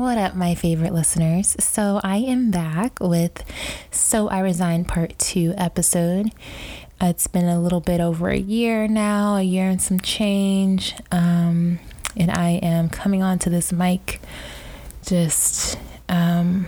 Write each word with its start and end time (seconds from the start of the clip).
What 0.00 0.16
up, 0.16 0.34
my 0.34 0.54
favorite 0.54 0.94
listeners? 0.94 1.54
So, 1.60 2.00
I 2.02 2.16
am 2.16 2.50
back 2.50 2.98
with 3.00 3.44
So 3.90 4.28
I 4.28 4.40
Resigned 4.40 4.88
Part 4.88 5.18
2 5.18 5.52
episode. 5.58 6.30
It's 7.02 7.26
been 7.26 7.44
a 7.44 7.60
little 7.60 7.82
bit 7.82 8.00
over 8.00 8.30
a 8.30 8.38
year 8.38 8.88
now, 8.88 9.36
a 9.36 9.42
year 9.42 9.68
and 9.68 9.80
some 9.80 10.00
change. 10.00 10.94
Um, 11.12 11.80
and 12.16 12.30
I 12.30 12.52
am 12.62 12.88
coming 12.88 13.22
onto 13.22 13.50
this 13.50 13.74
mic 13.74 14.22
just, 15.04 15.78
um, 16.08 16.66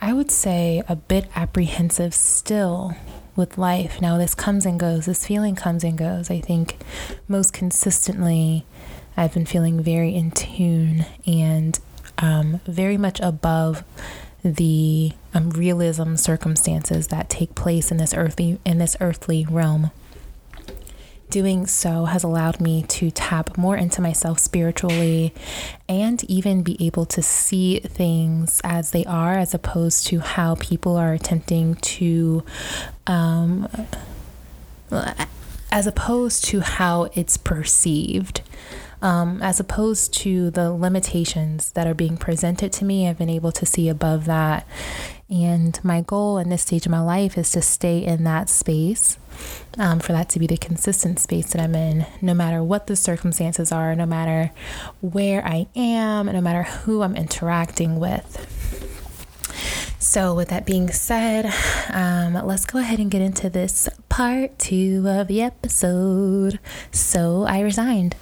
I 0.00 0.14
would 0.14 0.30
say, 0.30 0.82
a 0.88 0.96
bit 0.96 1.28
apprehensive 1.36 2.14
still 2.14 2.96
with 3.36 3.58
life. 3.58 4.00
Now, 4.00 4.16
this 4.16 4.34
comes 4.34 4.64
and 4.64 4.80
goes, 4.80 5.04
this 5.04 5.26
feeling 5.26 5.54
comes 5.54 5.84
and 5.84 5.98
goes. 5.98 6.30
I 6.30 6.40
think 6.40 6.78
most 7.28 7.52
consistently, 7.52 8.64
I've 9.18 9.34
been 9.34 9.44
feeling 9.44 9.82
very 9.82 10.14
in 10.14 10.30
tune 10.30 11.04
and 11.26 11.78
um, 12.20 12.60
very 12.66 12.96
much 12.96 13.20
above 13.20 13.82
the 14.42 15.12
um, 15.34 15.50
realism 15.50 16.14
circumstances 16.16 17.08
that 17.08 17.28
take 17.28 17.54
place 17.54 17.90
in 17.90 17.98
this 17.98 18.14
earthly 18.14 18.58
in 18.64 18.78
this 18.78 18.96
earthly 19.00 19.46
realm. 19.50 19.90
Doing 21.28 21.66
so 21.66 22.06
has 22.06 22.24
allowed 22.24 22.60
me 22.60 22.82
to 22.88 23.12
tap 23.12 23.56
more 23.56 23.76
into 23.76 24.02
myself 24.02 24.40
spiritually 24.40 25.32
and 25.88 26.24
even 26.24 26.64
be 26.64 26.84
able 26.84 27.06
to 27.06 27.22
see 27.22 27.78
things 27.78 28.60
as 28.64 28.90
they 28.90 29.04
are, 29.04 29.34
as 29.34 29.54
opposed 29.54 30.08
to 30.08 30.18
how 30.18 30.56
people 30.56 30.96
are 30.96 31.12
attempting 31.12 31.76
to, 31.76 32.42
um, 33.06 33.68
as 35.70 35.86
opposed 35.86 36.44
to 36.46 36.60
how 36.60 37.04
it's 37.14 37.36
perceived 37.36 38.40
um, 39.02 39.42
as 39.42 39.60
opposed 39.60 40.12
to 40.14 40.50
the 40.50 40.72
limitations 40.72 41.72
that 41.72 41.86
are 41.86 41.94
being 41.94 42.16
presented 42.16 42.72
to 42.74 42.84
me. 42.84 43.08
I've 43.08 43.18
been 43.18 43.30
able 43.30 43.52
to 43.52 43.66
see 43.66 43.88
above 43.88 44.26
that. 44.26 44.66
And 45.28 45.78
my 45.84 46.00
goal 46.00 46.38
in 46.38 46.48
this 46.48 46.62
stage 46.62 46.86
of 46.86 46.92
my 46.92 47.00
life 47.00 47.38
is 47.38 47.52
to 47.52 47.62
stay 47.62 48.04
in 48.04 48.24
that 48.24 48.48
space, 48.48 49.16
um, 49.78 50.00
for 50.00 50.12
that 50.12 50.28
to 50.30 50.40
be 50.40 50.48
the 50.48 50.56
consistent 50.56 51.20
space 51.20 51.52
that 51.52 51.62
I'm 51.62 51.76
in, 51.76 52.04
no 52.20 52.34
matter 52.34 52.62
what 52.64 52.88
the 52.88 52.96
circumstances 52.96 53.70
are, 53.70 53.94
no 53.94 54.06
matter 54.06 54.50
where 55.00 55.46
I 55.46 55.68
am, 55.76 56.26
no 56.26 56.40
matter 56.40 56.64
who 56.64 57.02
I'm 57.02 57.16
interacting 57.16 58.00
with. 58.00 58.56
So, 60.00 60.34
with 60.34 60.48
that 60.48 60.64
being 60.64 60.90
said, 60.90 61.52
um, 61.92 62.34
let's 62.46 62.64
go 62.64 62.78
ahead 62.78 62.98
and 62.98 63.10
get 63.10 63.20
into 63.20 63.50
this 63.50 63.88
part 64.08 64.58
two 64.58 65.04
of 65.06 65.28
the 65.28 65.42
episode. 65.42 66.58
So, 66.90 67.44
I 67.44 67.60
resigned. 67.60 68.16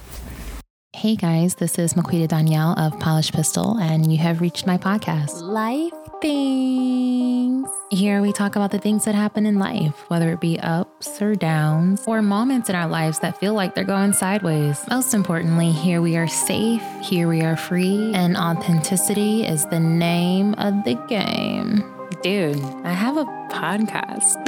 Hey 0.95 1.15
guys, 1.15 1.53
this 1.53 1.77
is 1.77 1.93
Maquita 1.93 2.27
Donyel 2.27 2.75
of 2.75 2.99
Polish 2.99 3.31
Pistol, 3.31 3.77
and 3.77 4.11
you 4.11 4.17
have 4.17 4.41
reached 4.41 4.65
my 4.65 4.79
podcast, 4.79 5.39
Life 5.39 5.93
Things. 6.19 7.69
Here 7.91 8.23
we 8.23 8.33
talk 8.33 8.55
about 8.55 8.71
the 8.71 8.79
things 8.79 9.05
that 9.05 9.13
happen 9.13 9.45
in 9.45 9.59
life, 9.59 9.93
whether 10.07 10.31
it 10.33 10.41
be 10.41 10.59
ups 10.59 11.21
or 11.21 11.35
downs, 11.35 12.03
or 12.07 12.23
moments 12.23 12.69
in 12.69 12.75
our 12.75 12.87
lives 12.87 13.19
that 13.19 13.39
feel 13.39 13.53
like 13.53 13.75
they're 13.75 13.83
going 13.83 14.13
sideways. 14.13 14.83
Most 14.89 15.13
importantly, 15.13 15.71
here 15.71 16.01
we 16.01 16.17
are 16.17 16.27
safe, 16.27 16.81
here 17.03 17.27
we 17.27 17.41
are 17.41 17.55
free, 17.55 18.11
and 18.15 18.35
authenticity 18.35 19.45
is 19.45 19.67
the 19.67 19.79
name 19.79 20.55
of 20.55 20.83
the 20.85 20.95
game. 21.07 21.83
Dude, 22.23 22.59
I 22.83 22.93
have 22.93 23.15
a 23.15 23.25
podcast. 23.51 24.39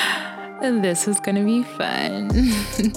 this 0.60 1.08
is 1.08 1.20
gonna 1.20 1.44
be 1.44 1.62
fun. 1.62 2.30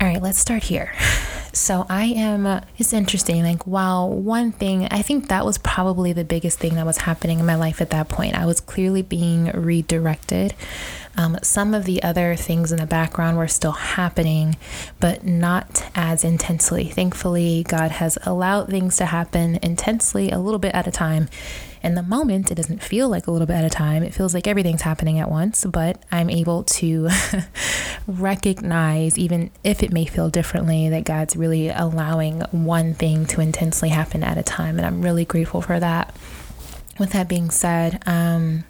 All 0.00 0.06
right, 0.06 0.22
let's 0.22 0.38
start 0.38 0.62
here. 0.62 0.92
So 1.52 1.84
I 1.90 2.04
am, 2.04 2.62
it's 2.78 2.92
interesting. 2.92 3.42
Like, 3.42 3.66
wow, 3.66 4.06
one 4.06 4.52
thing, 4.52 4.86
I 4.86 5.02
think 5.02 5.28
that 5.28 5.44
was 5.44 5.58
probably 5.58 6.12
the 6.12 6.24
biggest 6.24 6.58
thing 6.58 6.76
that 6.76 6.86
was 6.86 6.98
happening 6.98 7.40
in 7.40 7.46
my 7.46 7.56
life 7.56 7.80
at 7.80 7.90
that 7.90 8.08
point. 8.08 8.36
I 8.36 8.46
was 8.46 8.60
clearly 8.60 9.02
being 9.02 9.46
redirected. 9.46 10.54
Um, 11.16 11.38
some 11.42 11.74
of 11.74 11.84
the 11.84 12.02
other 12.04 12.36
things 12.36 12.70
in 12.70 12.78
the 12.78 12.86
background 12.86 13.36
were 13.36 13.48
still 13.48 13.72
happening, 13.72 14.56
but 15.00 15.26
not 15.26 15.84
as 15.94 16.22
intensely. 16.22 16.84
Thankfully, 16.84 17.64
God 17.68 17.90
has 17.90 18.16
allowed 18.22 18.68
things 18.68 18.96
to 18.98 19.06
happen 19.06 19.58
intensely 19.60 20.30
a 20.30 20.38
little 20.38 20.60
bit 20.60 20.74
at 20.74 20.86
a 20.86 20.92
time 20.92 21.28
in 21.82 21.94
the 21.94 22.02
moment, 22.02 22.50
it 22.50 22.56
doesn't 22.56 22.82
feel 22.82 23.08
like 23.08 23.26
a 23.26 23.30
little 23.30 23.46
bit 23.46 23.56
at 23.56 23.64
a 23.64 23.70
time. 23.70 24.02
It 24.02 24.14
feels 24.14 24.34
like 24.34 24.46
everything's 24.46 24.82
happening 24.82 25.18
at 25.18 25.30
once, 25.30 25.64
but 25.64 26.02
I'm 26.12 26.28
able 26.28 26.64
to 26.64 27.08
recognize, 28.06 29.18
even 29.18 29.50
if 29.64 29.82
it 29.82 29.92
may 29.92 30.04
feel 30.04 30.28
differently, 30.28 30.88
that 30.90 31.04
God's 31.04 31.36
really 31.36 31.70
allowing 31.70 32.40
one 32.50 32.94
thing 32.94 33.26
to 33.26 33.40
intensely 33.40 33.88
happen 33.88 34.22
at 34.22 34.36
a 34.36 34.42
time. 34.42 34.78
And 34.78 34.86
I'm 34.86 35.02
really 35.02 35.24
grateful 35.24 35.62
for 35.62 35.80
that 35.80 36.14
with 37.00 37.12
that 37.12 37.28
being 37.28 37.50
said, 37.50 38.02
um, 38.06 38.64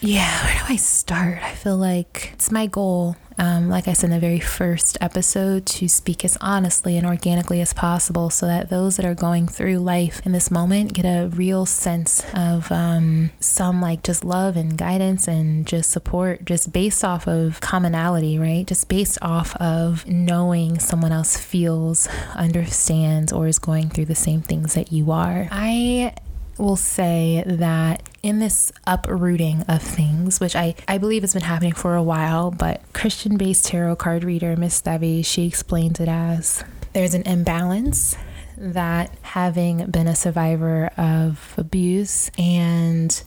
yeah, 0.00 0.44
where 0.44 0.54
do 0.54 0.72
I 0.72 0.76
start? 0.76 1.38
I 1.42 1.52
feel 1.52 1.76
like 1.76 2.30
it's 2.32 2.50
my 2.50 2.66
goal, 2.66 3.14
um, 3.38 3.68
like 3.68 3.88
I 3.88 3.92
said 3.92 4.06
in 4.06 4.10
the 4.12 4.20
very 4.20 4.40
first 4.40 4.96
episode, 5.00 5.66
to 5.66 5.88
speak 5.88 6.24
as 6.24 6.36
honestly 6.40 6.96
and 6.96 7.06
organically 7.06 7.60
as 7.60 7.72
possible 7.72 8.30
so 8.30 8.46
that 8.46 8.70
those 8.70 8.96
that 8.96 9.04
are 9.04 9.14
going 9.14 9.48
through 9.48 9.78
life 9.78 10.20
in 10.24 10.32
this 10.32 10.50
moment 10.50 10.92
get 10.92 11.04
a 11.04 11.28
real 11.28 11.66
sense 11.66 12.24
of 12.34 12.70
um, 12.70 13.30
some 13.40 13.80
like 13.80 14.02
just 14.02 14.24
love 14.24 14.56
and 14.56 14.78
guidance 14.78 15.26
and 15.26 15.66
just 15.66 15.90
support, 15.90 16.44
just 16.44 16.72
based 16.72 17.04
off 17.04 17.26
of 17.26 17.60
commonality, 17.60 18.38
right? 18.38 18.66
Just 18.66 18.88
based 18.88 19.18
off 19.20 19.56
of 19.56 20.06
knowing 20.06 20.78
someone 20.78 21.12
else 21.12 21.36
feels, 21.36 22.06
understands, 22.34 23.32
or 23.32 23.48
is 23.48 23.58
going 23.58 23.88
through 23.90 24.06
the 24.06 24.14
same 24.14 24.42
things 24.42 24.74
that 24.74 24.92
you 24.92 25.10
are. 25.10 25.48
I 25.50 26.14
will 26.58 26.76
say 26.76 27.42
that 27.46 28.03
in 28.24 28.38
this 28.38 28.72
uprooting 28.86 29.60
of 29.68 29.82
things, 29.82 30.40
which 30.40 30.56
I, 30.56 30.74
I 30.88 30.96
believe 30.96 31.22
has 31.22 31.34
been 31.34 31.42
happening 31.42 31.74
for 31.74 31.94
a 31.94 32.02
while, 32.02 32.50
but 32.50 32.80
Christian 32.94 33.36
based 33.36 33.66
tarot 33.66 33.96
card 33.96 34.24
reader 34.24 34.56
Miss 34.56 34.80
Debbie, 34.80 35.20
she 35.20 35.46
explains 35.46 36.00
it 36.00 36.08
as 36.08 36.64
there's 36.94 37.12
an 37.12 37.24
imbalance 37.24 38.16
that 38.56 39.10
having 39.20 39.90
been 39.90 40.08
a 40.08 40.16
survivor 40.16 40.86
of 40.96 41.52
abuse 41.58 42.30
and 42.38 43.22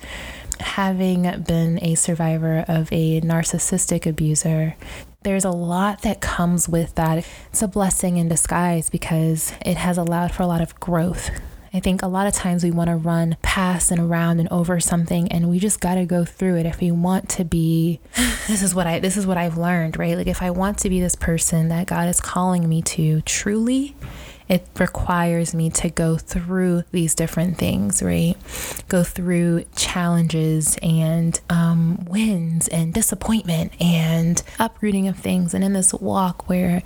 having 0.59 1.43
been 1.43 1.77
a 1.83 1.93
survivor 1.93 2.65
of 2.67 2.89
a 2.91 3.21
narcissistic 3.21 4.07
abuser, 4.07 4.75
there's 5.21 5.45
a 5.45 5.51
lot 5.51 6.01
that 6.01 6.21
comes 6.21 6.67
with 6.67 6.95
that. 6.95 7.23
It's 7.51 7.61
a 7.61 7.67
blessing 7.67 8.17
in 8.17 8.29
disguise 8.29 8.89
because 8.89 9.53
it 9.63 9.77
has 9.77 9.99
allowed 9.99 10.31
for 10.31 10.41
a 10.41 10.47
lot 10.47 10.61
of 10.61 10.79
growth 10.79 11.29
I 11.73 11.79
think 11.79 12.01
a 12.01 12.07
lot 12.07 12.27
of 12.27 12.33
times 12.33 12.63
we 12.63 12.71
want 12.71 12.89
to 12.89 12.95
run 12.95 13.37
past 13.41 13.91
and 13.91 13.99
around 13.99 14.39
and 14.39 14.49
over 14.49 14.79
something 14.79 15.31
and 15.31 15.49
we 15.49 15.59
just 15.59 15.79
got 15.79 15.95
to 15.95 16.05
go 16.05 16.25
through 16.25 16.57
it 16.57 16.65
if 16.65 16.79
we 16.79 16.91
want 16.91 17.29
to 17.29 17.45
be 17.45 17.99
this 18.47 18.63
is 18.63 18.73
what 18.73 18.87
I 18.87 18.99
this 18.99 19.17
is 19.17 19.27
what 19.27 19.37
I've 19.37 19.57
learned, 19.57 19.97
right? 19.97 20.17
Like 20.17 20.27
if 20.27 20.41
I 20.41 20.51
want 20.51 20.79
to 20.79 20.89
be 20.89 20.99
this 20.99 21.15
person 21.15 21.69
that 21.69 21.87
God 21.87 22.07
is 22.09 22.19
calling 22.19 22.67
me 22.67 22.81
to 22.83 23.21
truly, 23.21 23.95
it 24.49 24.65
requires 24.79 25.53
me 25.53 25.69
to 25.69 25.89
go 25.89 26.17
through 26.17 26.83
these 26.91 27.13
different 27.13 27.57
things, 27.57 28.01
right? 28.01 28.35
Go 28.87 29.03
through 29.03 29.65
challenges 29.75 30.77
and 30.81 31.39
um, 31.49 32.05
wins 32.05 32.67
and 32.69 32.93
disappointment 32.93 33.73
and 33.81 34.41
uprooting 34.57 35.07
of 35.07 35.17
things. 35.17 35.53
And 35.53 35.63
in 35.63 35.73
this 35.73 35.93
walk 35.93 36.47
where 36.47 36.81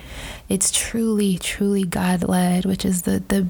it's 0.49 0.71
truly, 0.71 1.37
truly 1.37 1.83
God 1.83 2.23
led, 2.23 2.65
which 2.65 2.83
is 2.83 3.03
the, 3.03 3.23
the, 3.27 3.47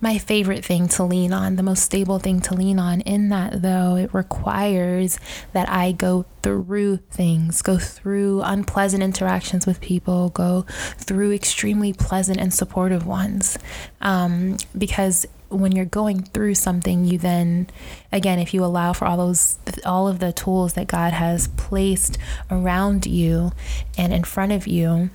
my 0.00 0.18
favorite 0.18 0.64
thing 0.64 0.88
to 0.88 1.04
lean 1.04 1.32
on, 1.32 1.56
the 1.56 1.62
most 1.62 1.82
stable 1.82 2.18
thing 2.18 2.40
to 2.40 2.54
lean 2.54 2.78
on. 2.78 3.00
In 3.02 3.28
that, 3.28 3.62
though, 3.62 3.96
it 3.96 4.12
requires 4.14 5.18
that 5.52 5.68
I 5.68 5.92
go 5.92 6.24
through 6.42 6.98
things, 7.10 7.60
go 7.62 7.78
through 7.78 8.42
unpleasant 8.42 9.02
interactions 9.02 9.66
with 9.66 9.80
people, 9.80 10.30
go 10.30 10.62
through 10.96 11.32
extremely 11.32 11.92
pleasant 11.92 12.38
and 12.38 12.52
supportive 12.52 13.06
ones. 13.06 13.58
Um, 14.00 14.56
because 14.76 15.26
when 15.50 15.72
you're 15.72 15.84
going 15.84 16.22
through 16.22 16.54
something, 16.54 17.04
you 17.04 17.18
then, 17.18 17.68
again, 18.12 18.38
if 18.38 18.54
you 18.54 18.64
allow 18.64 18.92
for 18.92 19.04
all 19.04 19.16
those, 19.16 19.58
all 19.84 20.08
of 20.08 20.20
the 20.20 20.32
tools 20.32 20.74
that 20.74 20.86
God 20.86 21.12
has 21.12 21.48
placed 21.48 22.18
around 22.50 23.04
you 23.04 23.52
and 23.98 24.12
in 24.12 24.24
front 24.24 24.52
of 24.52 24.66
you, 24.66 25.10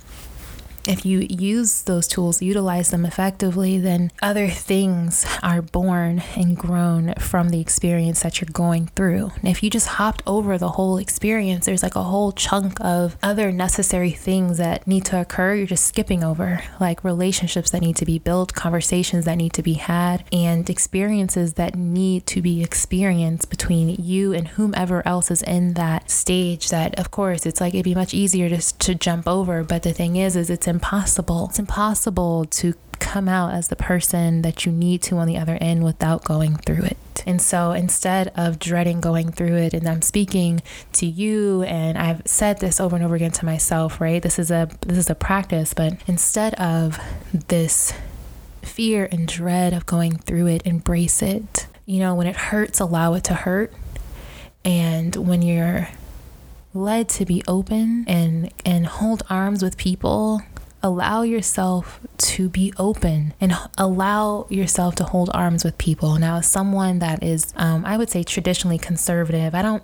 if 0.88 1.06
you 1.06 1.26
use 1.30 1.84
those 1.84 2.08
tools, 2.08 2.42
utilize 2.42 2.92
them 2.92 3.06
effectively, 3.06 3.78
then 3.78 4.12
other 4.22 4.48
things 4.48 5.26
are 5.42 5.62
born 5.62 6.24
and 6.36 6.58
grown 6.58 7.14
from 7.16 7.50
the 7.50 7.60
experience 7.60 8.22
that 8.22 8.40
you're 8.40 8.50
going 8.52 8.88
through. 8.88 9.32
And 9.36 9.48
if 9.48 9.64
you 9.64 9.70
just 9.70 9.88
hopped 9.88 10.24
over 10.28 10.58
the 10.58 10.70
whole 10.70 10.98
experience, 10.98 11.66
there's 11.66 11.84
like 11.84 11.96
a 11.96 12.04
whole 12.04 12.32
chunk 12.32 12.80
of 12.82 13.18
other 13.24 13.52
necessary 13.52 14.12
things 14.12 14.58
that 14.58 14.86
need 14.88 15.06
to 15.06 15.20
occur. 15.20 15.56
You're 15.56 15.68
just 15.68 15.86
skipping 15.86 16.24
over, 16.24 16.64
like 16.80 17.04
relationships 17.04 17.72
that 17.72 17.82
need 17.82 17.96
to 17.98 18.06
be 18.06 18.20
built, 18.20 18.54
conversations 18.54 19.26
that 19.26 19.36
need 19.36 19.54
to 19.54 19.64
be 19.64 19.74
had, 19.74 20.24
and 20.32 20.70
experiences 20.70 21.54
that 21.54 21.76
need 21.76 22.26
to 22.28 22.42
be 22.42 22.64
experienced 22.64 23.50
between 23.50 23.90
you 23.90 24.34
and 24.34 24.50
whomever 24.50 25.06
else 25.08 25.32
is 25.32 25.42
in 25.44 25.74
that 25.74 26.10
stage. 26.10 26.70
That, 26.70 26.98
of 27.00 27.12
course, 27.12 27.46
it's 27.46 27.62
like 27.62 27.74
it'd 27.74 27.84
be 27.84 27.96
much 27.96 28.14
easier 28.14 28.50
just 28.50 28.80
to 28.82 28.96
jump 28.96 29.28
over. 29.28 29.64
But 29.64 29.84
the 29.84 29.94
thing 29.94 30.16
is, 30.16 30.36
is 30.36 30.50
it's 30.50 30.68
impossible. 30.76 31.48
It's 31.50 31.60
impossible 31.60 32.46
to 32.46 32.74
come 33.00 33.28
out 33.28 33.54
as 33.54 33.68
the 33.68 33.76
person 33.76 34.42
that 34.42 34.66
you 34.66 34.72
need 34.72 35.02
to 35.04 35.18
on 35.18 35.28
the 35.28 35.38
other 35.38 35.58
end 35.62 35.84
without 35.84 36.24
going 36.24 36.58
through 36.58 36.84
it. 36.84 36.98
And 37.26 37.42
so 37.42 37.72
instead 37.72 38.32
of 38.36 38.60
dreading 38.60 39.02
going 39.02 39.32
through 39.32 39.56
it, 39.56 39.74
and 39.74 39.88
I'm 39.88 40.02
speaking 40.02 40.62
to 40.94 41.06
you, 41.06 41.64
and 41.64 41.98
I've 41.98 42.22
said 42.26 42.60
this 42.60 42.80
over 42.80 42.96
and 42.96 43.04
over 43.04 43.16
again 43.16 43.32
to 43.32 43.46
myself, 43.46 44.00
right? 44.00 44.22
This 44.22 44.38
is 44.38 44.52
a 44.52 44.70
this 44.86 44.98
is 44.98 45.10
a 45.10 45.16
practice, 45.16 45.74
but 45.74 45.94
instead 46.08 46.54
of 46.56 47.00
this 47.48 47.94
fear 48.62 49.08
and 49.12 49.28
dread 49.28 49.74
of 49.74 49.86
going 49.86 50.18
through 50.18 50.48
it, 50.48 50.62
embrace 50.66 51.22
it. 51.22 51.68
You 51.86 52.00
know, 52.00 52.16
when 52.16 52.28
it 52.28 52.36
hurts, 52.36 52.80
allow 52.80 53.14
it 53.14 53.24
to 53.26 53.34
hurt. 53.34 53.74
And 54.64 55.16
when 55.16 55.42
you're 55.42 55.90
led 56.74 57.08
to 57.08 57.26
be 57.26 57.42
open 57.48 58.04
and 58.08 58.52
and 58.66 58.86
hold 58.86 59.24
arms 59.30 59.64
with 59.64 59.78
people 59.78 60.42
allow 60.86 61.24
yourself 61.24 62.00
to 62.16 62.48
be 62.48 62.72
open 62.78 63.34
and 63.42 63.58
allow 63.76 64.46
yourself 64.50 64.94
to 64.94 65.04
hold 65.04 65.32
arms 65.34 65.66
with 65.66 65.76
people. 65.80 66.20
Now, 66.20 66.38
as 66.38 66.48
someone 66.48 67.00
that 67.00 67.24
is, 67.24 67.52
um, 67.56 67.84
I 67.86 67.98
would 67.98 68.12
say, 68.12 68.22
traditionally 68.22 68.78
conservative, 68.78 69.56
I 69.56 69.64
don't, 69.64 69.84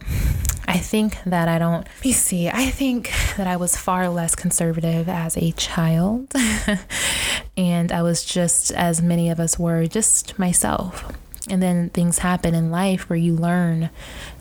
I 0.67 0.77
think 0.77 1.17
that 1.25 1.47
I 1.47 1.57
don't, 1.57 1.87
let 1.87 2.05
me 2.05 2.11
see, 2.11 2.49
I 2.49 2.67
think 2.67 3.11
that 3.35 3.47
I 3.47 3.55
was 3.57 3.75
far 3.75 4.09
less 4.09 4.35
conservative 4.35 5.09
as 5.09 5.35
a 5.37 5.51
child. 5.53 6.31
and 7.57 7.91
I 7.91 8.03
was 8.03 8.23
just, 8.23 8.69
as 8.69 9.01
many 9.01 9.31
of 9.31 9.39
us 9.39 9.57
were, 9.57 9.87
just 9.87 10.37
myself. 10.37 11.11
And 11.51 11.61
then 11.61 11.89
things 11.89 12.19
happen 12.19 12.55
in 12.55 12.71
life 12.71 13.09
where 13.09 13.19
you 13.19 13.35
learn, 13.35 13.89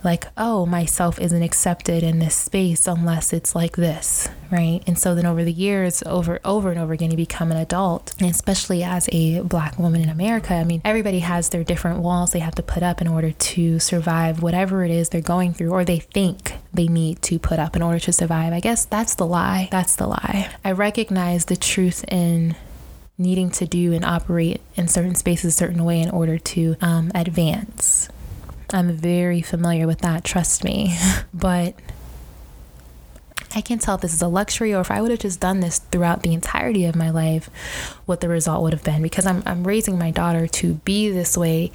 like, 0.04 0.26
oh, 0.36 0.64
myself 0.64 1.18
isn't 1.20 1.42
accepted 1.42 2.04
in 2.04 2.20
this 2.20 2.36
space 2.36 2.86
unless 2.86 3.32
it's 3.32 3.54
like 3.54 3.74
this, 3.74 4.28
right? 4.50 4.80
And 4.86 4.96
so 4.96 5.16
then 5.16 5.26
over 5.26 5.42
the 5.42 5.52
years, 5.52 6.04
over 6.06 6.38
over 6.44 6.70
and 6.70 6.78
over 6.78 6.92
again, 6.92 7.10
you 7.10 7.16
become 7.16 7.50
an 7.50 7.56
adult, 7.56 8.14
and 8.20 8.30
especially 8.30 8.84
as 8.84 9.08
a 9.10 9.40
black 9.40 9.76
woman 9.76 10.00
in 10.00 10.08
America. 10.08 10.54
I 10.54 10.62
mean, 10.62 10.80
everybody 10.84 11.18
has 11.18 11.48
their 11.48 11.64
different 11.64 11.98
walls 11.98 12.30
they 12.30 12.38
have 12.38 12.54
to 12.54 12.62
put 12.62 12.84
up 12.84 13.00
in 13.00 13.08
order 13.08 13.32
to 13.32 13.80
survive 13.80 14.40
whatever 14.40 14.84
it 14.84 14.92
is 14.92 15.08
they're 15.08 15.20
going 15.20 15.52
through, 15.52 15.70
or 15.70 15.84
they 15.84 15.98
think 15.98 16.54
they 16.72 16.86
need 16.86 17.20
to 17.22 17.40
put 17.40 17.58
up 17.58 17.74
in 17.74 17.82
order 17.82 17.98
to 17.98 18.12
survive. 18.12 18.52
I 18.52 18.60
guess 18.60 18.84
that's 18.84 19.16
the 19.16 19.26
lie. 19.26 19.68
That's 19.72 19.96
the 19.96 20.06
lie. 20.06 20.48
I 20.64 20.70
recognize 20.72 21.46
the 21.46 21.56
truth 21.56 22.04
in 22.06 22.54
needing 23.20 23.50
to 23.50 23.66
do 23.66 23.92
and 23.92 24.04
operate 24.04 24.60
in 24.74 24.88
certain 24.88 25.14
spaces 25.14 25.54
a 25.54 25.56
certain 25.56 25.84
way 25.84 26.00
in 26.00 26.10
order 26.10 26.38
to 26.38 26.76
um, 26.80 27.12
advance. 27.14 28.08
I'm 28.72 28.96
very 28.96 29.42
familiar 29.42 29.86
with 29.86 29.98
that, 30.00 30.24
trust 30.24 30.64
me. 30.64 30.96
but 31.34 31.74
I 33.54 33.60
can't 33.60 33.82
tell 33.82 33.96
if 33.96 34.00
this 34.00 34.14
is 34.14 34.22
a 34.22 34.28
luxury 34.28 34.72
or 34.72 34.80
if 34.80 34.90
I 34.90 35.02
would 35.02 35.10
have 35.10 35.20
just 35.20 35.40
done 35.40 35.60
this 35.60 35.78
throughout 35.78 36.22
the 36.22 36.32
entirety 36.32 36.84
of 36.86 36.94
my 36.94 37.10
life, 37.10 37.50
what 38.06 38.20
the 38.20 38.28
result 38.28 38.62
would 38.62 38.72
have 38.72 38.84
been. 38.84 39.02
Because 39.02 39.26
I'm, 39.26 39.42
I'm 39.44 39.66
raising 39.66 39.98
my 39.98 40.10
daughter 40.10 40.46
to 40.46 40.74
be 40.74 41.10
this 41.10 41.36
way 41.36 41.72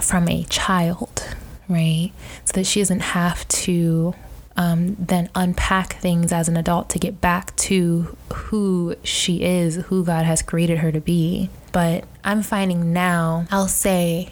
from 0.00 0.28
a 0.28 0.44
child, 0.44 1.36
right? 1.68 2.12
So 2.44 2.52
that 2.54 2.66
she 2.66 2.80
doesn't 2.80 3.00
have 3.00 3.46
to 3.48 4.14
um, 4.56 4.96
then 4.98 5.30
unpack 5.34 5.94
things 5.94 6.32
as 6.32 6.48
an 6.48 6.56
adult 6.56 6.88
to 6.90 6.98
get 6.98 7.20
back 7.20 7.54
to 7.56 8.16
who 8.32 8.96
she 9.02 9.42
is, 9.42 9.76
who 9.76 10.04
God 10.04 10.24
has 10.24 10.42
created 10.42 10.78
her 10.78 10.92
to 10.92 11.00
be. 11.00 11.50
But 11.72 12.04
I'm 12.24 12.42
finding 12.42 12.92
now, 12.92 13.46
I'll 13.50 13.68
say, 13.68 14.30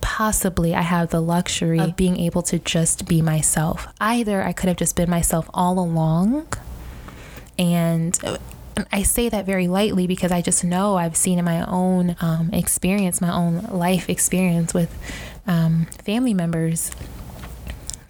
possibly 0.00 0.74
I 0.74 0.82
have 0.82 1.10
the 1.10 1.20
luxury 1.20 1.80
of 1.80 1.96
being 1.96 2.18
able 2.18 2.42
to 2.42 2.58
just 2.58 3.06
be 3.08 3.20
myself. 3.20 3.88
Either 4.00 4.42
I 4.42 4.52
could 4.52 4.68
have 4.68 4.76
just 4.76 4.94
been 4.94 5.10
myself 5.10 5.50
all 5.52 5.78
along, 5.78 6.46
and 7.58 8.18
I 8.92 9.02
say 9.02 9.28
that 9.28 9.46
very 9.46 9.68
lightly 9.68 10.06
because 10.06 10.30
I 10.30 10.42
just 10.42 10.62
know 10.62 10.96
I've 10.96 11.16
seen 11.16 11.38
in 11.38 11.44
my 11.44 11.66
own 11.66 12.14
um, 12.20 12.50
experience, 12.52 13.20
my 13.20 13.32
own 13.32 13.62
life 13.64 14.08
experience 14.08 14.72
with 14.72 14.96
um, 15.46 15.86
family 16.04 16.34
members, 16.34 16.90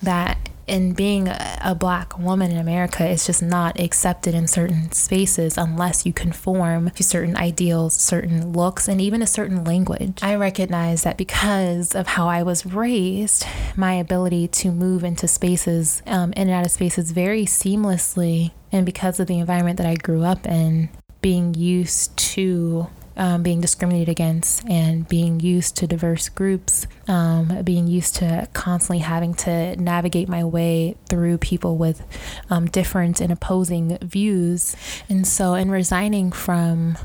that 0.03 0.46
and 0.69 0.97
being 0.97 1.29
a 1.29 1.77
black 1.79 2.19
woman 2.19 2.51
in 2.51 2.59
America 2.59 3.09
is 3.09 3.27
just 3.27 3.43
not 3.43 3.79
accepted 3.79 4.35
in 4.35 4.47
certain 4.47 4.91
spaces 4.93 5.57
unless 5.57 6.05
you 6.05 6.13
conform 6.13 6.91
to 6.91 7.03
certain 7.03 7.37
ideals, 7.37 7.95
certain 7.95 8.53
looks, 8.53 8.89
and 8.89 9.01
even 9.01 9.23
a 9.23 9.27
certain 9.27 9.65
language. 9.65 10.19
I 10.23 10.35
recognize 10.35 11.03
that 11.03 11.17
because 11.17 11.95
of 11.95 12.07
how 12.07 12.29
I 12.29 12.43
was 12.43 12.67
raised, 12.67 13.47
my 13.77 13.95
ability 13.95 14.49
to 14.49 14.71
move 14.71 15.05
into 15.05 15.29
spaces, 15.29 16.03
um, 16.07 16.33
in 16.33 16.49
and 16.49 16.51
out 16.51 16.67
of 16.67 16.73
spaces 16.73 17.13
very 17.13 17.45
seamlessly, 17.45 18.53
and 18.73 18.85
because 18.85 19.21
of 19.21 19.27
the 19.27 19.39
environment 19.39 19.79
that 19.79 19.87
I 19.87 19.95
grew 19.95 20.25
up 20.25 20.47
in, 20.47 20.89
being 21.21 21.55
used 21.55 22.17
to 22.17 22.89
um, 23.17 23.43
being 23.43 23.61
discriminated 23.61 24.09
against 24.09 24.67
and 24.69 25.09
being 25.09 25.41
used 25.41 25.77
to 25.77 25.87
diverse 25.87 26.29
groups, 26.29 26.87
um, 27.09 27.63
being 27.63 27.87
used 27.87 28.17
to 28.17 28.49
constantly 28.53 28.99
having 28.99 29.35
to 29.35 29.77
navigate 29.77 30.29
my 30.29 30.45
way 30.45 30.97
through 31.09 31.39
people 31.39 31.77
with 31.77 32.03
um, 32.51 32.67
different 32.67 33.21
and 33.21 33.33
opposing 33.33 33.97
views. 33.99 34.77
And 35.09 35.27
so, 35.27 35.55
in 35.55 35.71
resigning 35.71 36.31
from 36.31 36.99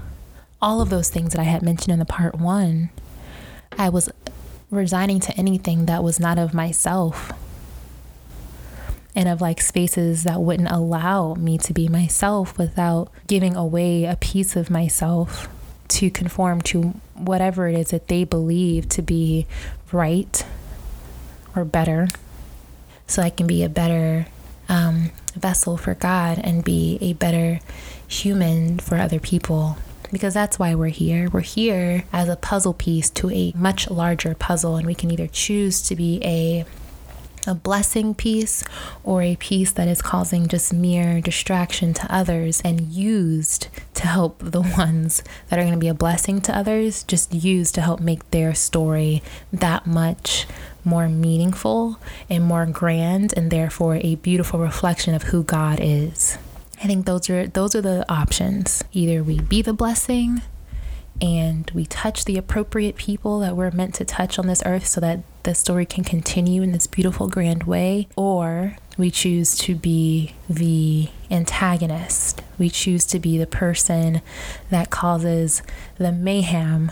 all 0.61 0.81
of 0.81 0.89
those 0.89 1.09
things 1.09 1.31
that 1.31 1.39
I 1.39 1.45
had 1.45 1.61
mentioned 1.61 1.93
in 1.93 1.99
the 1.99 2.05
part 2.05 2.35
one, 2.35 2.89
I 3.77 3.89
was 3.89 4.09
resigning 4.69 5.19
to 5.21 5.37
anything 5.37 5.85
that 5.85 6.03
was 6.03 6.19
not 6.19 6.37
of 6.37 6.53
myself 6.53 7.31
and 9.15 9.27
of 9.27 9.41
like 9.41 9.59
spaces 9.59 10.23
that 10.23 10.41
wouldn't 10.41 10.71
allow 10.71 11.33
me 11.33 11.57
to 11.57 11.73
be 11.73 11.87
myself 11.87 12.57
without 12.57 13.11
giving 13.27 13.55
away 13.55 14.05
a 14.05 14.15
piece 14.15 14.55
of 14.55 14.69
myself 14.69 15.49
to 15.91 16.09
conform 16.09 16.61
to 16.61 16.93
whatever 17.15 17.67
it 17.67 17.75
is 17.75 17.89
that 17.89 18.07
they 18.07 18.23
believe 18.23 18.87
to 18.89 19.01
be 19.01 19.45
right 19.91 20.45
or 21.55 21.65
better 21.65 22.07
so 23.07 23.21
I 23.21 23.29
can 23.29 23.45
be 23.45 23.61
a 23.63 23.69
better 23.69 24.27
um, 24.69 25.11
vessel 25.35 25.75
for 25.75 25.93
God 25.93 26.39
and 26.41 26.63
be 26.63 26.97
a 27.01 27.13
better 27.13 27.59
human 28.07 28.79
for 28.79 28.97
other 28.97 29.19
people. 29.19 29.77
Because 30.11 30.33
that's 30.33 30.57
why 30.57 30.75
we're 30.75 30.87
here. 30.87 31.29
We're 31.29 31.41
here 31.41 32.05
as 32.11 32.29
a 32.29 32.35
puzzle 32.35 32.73
piece 32.73 33.09
to 33.11 33.29
a 33.31 33.53
much 33.55 33.89
larger 33.89 34.33
puzzle, 34.33 34.75
and 34.75 34.85
we 34.85 34.95
can 34.95 35.11
either 35.11 35.27
choose 35.27 35.81
to 35.83 35.95
be 35.95 36.21
a 36.23 36.65
a 37.47 37.55
blessing 37.55 38.13
piece 38.13 38.63
or 39.03 39.21
a 39.21 39.35
piece 39.35 39.71
that 39.71 39.87
is 39.87 40.01
causing 40.01 40.47
just 40.47 40.73
mere 40.73 41.21
distraction 41.21 41.93
to 41.93 42.13
others 42.13 42.61
and 42.63 42.91
used 42.91 43.67
to 43.95 44.07
help 44.07 44.39
the 44.39 44.61
ones 44.77 45.23
that 45.49 45.59
are 45.59 45.63
going 45.63 45.73
to 45.73 45.79
be 45.79 45.87
a 45.87 45.93
blessing 45.93 46.41
to 46.41 46.55
others, 46.55 47.03
just 47.03 47.33
used 47.33 47.75
to 47.75 47.81
help 47.81 47.99
make 47.99 48.29
their 48.31 48.53
story 48.53 49.21
that 49.51 49.85
much 49.85 50.45
more 50.83 51.07
meaningful 51.07 51.99
and 52.29 52.43
more 52.43 52.65
grand 52.65 53.33
and 53.37 53.51
therefore 53.51 53.99
a 54.01 54.15
beautiful 54.15 54.59
reflection 54.59 55.13
of 55.13 55.23
who 55.23 55.43
God 55.43 55.79
is. 55.81 56.37
I 56.83 56.87
think 56.87 57.05
those 57.05 57.29
are 57.29 57.47
those 57.47 57.75
are 57.75 57.81
the 57.81 58.05
options. 58.11 58.83
Either 58.91 59.23
we 59.23 59.39
be 59.39 59.61
the 59.61 59.73
blessing 59.73 60.41
and 61.21 61.69
we 61.75 61.85
touch 61.85 62.25
the 62.25 62.37
appropriate 62.37 62.95
people 62.95 63.39
that 63.39 63.55
we're 63.55 63.69
meant 63.69 63.93
to 63.95 64.05
touch 64.05 64.39
on 64.39 64.47
this 64.47 64.63
earth 64.65 64.87
so 64.87 64.99
that 64.99 65.19
the 65.43 65.55
story 65.55 65.85
can 65.85 66.03
continue 66.03 66.61
in 66.61 66.71
this 66.71 66.87
beautiful, 66.87 67.27
grand 67.27 67.63
way, 67.63 68.07
or 68.15 68.77
we 68.97 69.09
choose 69.09 69.55
to 69.59 69.75
be 69.75 70.35
the 70.49 71.09
antagonist. 71.29 72.41
We 72.57 72.69
choose 72.69 73.05
to 73.07 73.19
be 73.19 73.37
the 73.37 73.47
person 73.47 74.21
that 74.69 74.89
causes 74.89 75.63
the 75.97 76.11
mayhem 76.11 76.91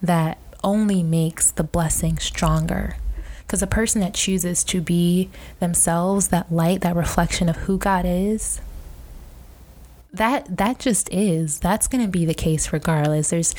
that 0.00 0.38
only 0.64 1.02
makes 1.02 1.50
the 1.50 1.64
blessing 1.64 2.18
stronger. 2.18 2.96
Because 3.40 3.62
a 3.62 3.66
person 3.66 4.00
that 4.00 4.14
chooses 4.14 4.62
to 4.64 4.80
be 4.80 5.28
themselves, 5.58 6.28
that 6.28 6.52
light, 6.52 6.82
that 6.82 6.94
reflection 6.94 7.48
of 7.48 7.56
who 7.56 7.78
God 7.78 8.04
is, 8.06 8.60
that 10.12 10.56
that 10.56 10.78
just 10.78 11.08
is 11.12 11.60
that's 11.60 11.86
going 11.86 12.04
to 12.04 12.10
be 12.10 12.24
the 12.24 12.34
case 12.34 12.72
regardless 12.72 13.30
there's 13.30 13.54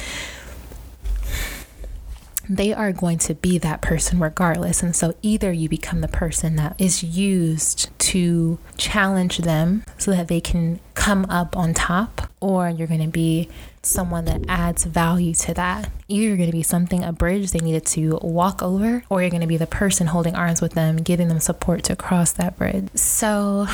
they 2.52 2.74
are 2.74 2.92
going 2.92 3.18
to 3.18 3.34
be 3.34 3.58
that 3.58 3.82
person 3.82 4.20
regardless. 4.20 4.84
And 4.84 4.94
so 4.94 5.16
either 5.22 5.54
you 5.54 5.70
become 5.70 6.02
the 6.02 6.10
person 6.10 6.58
that 6.58 6.76
is 6.78 7.02
used 7.02 7.98
to 8.00 8.60
challenge 8.76 9.38
them 9.38 9.86
so 9.98 10.12
that 10.12 10.28
they 10.28 10.42
can 10.42 10.82
come 10.94 11.26
up 11.30 11.56
on 11.56 11.74
top, 11.74 12.30
or 12.42 12.70
you're 12.70 12.88
going 12.88 13.02
to 13.02 13.08
be 13.08 13.48
someone 13.84 14.26
that 14.26 14.44
adds 14.50 14.84
value 14.84 15.34
to 15.34 15.54
that. 15.54 15.90
Either 16.10 16.28
you're 16.28 16.36
going 16.36 16.52
to 16.52 16.56
be 16.56 16.62
something, 16.62 17.06
a 17.06 17.14
bridge 17.14 17.52
they 17.52 17.60
needed 17.60 17.86
to 17.86 18.20
walk 18.22 18.62
over, 18.62 19.06
or 19.10 19.22
you're 19.22 19.32
going 19.32 19.40
to 19.40 19.48
be 19.48 19.56
the 19.56 19.66
person 19.66 20.08
holding 20.08 20.36
arms 20.36 20.62
with 20.62 20.74
them, 20.74 20.98
giving 20.98 21.30
them 21.30 21.40
support 21.40 21.84
to 21.86 21.96
cross 21.96 22.34
that 22.34 22.58
bridge. 22.58 22.90
So, 22.96 23.66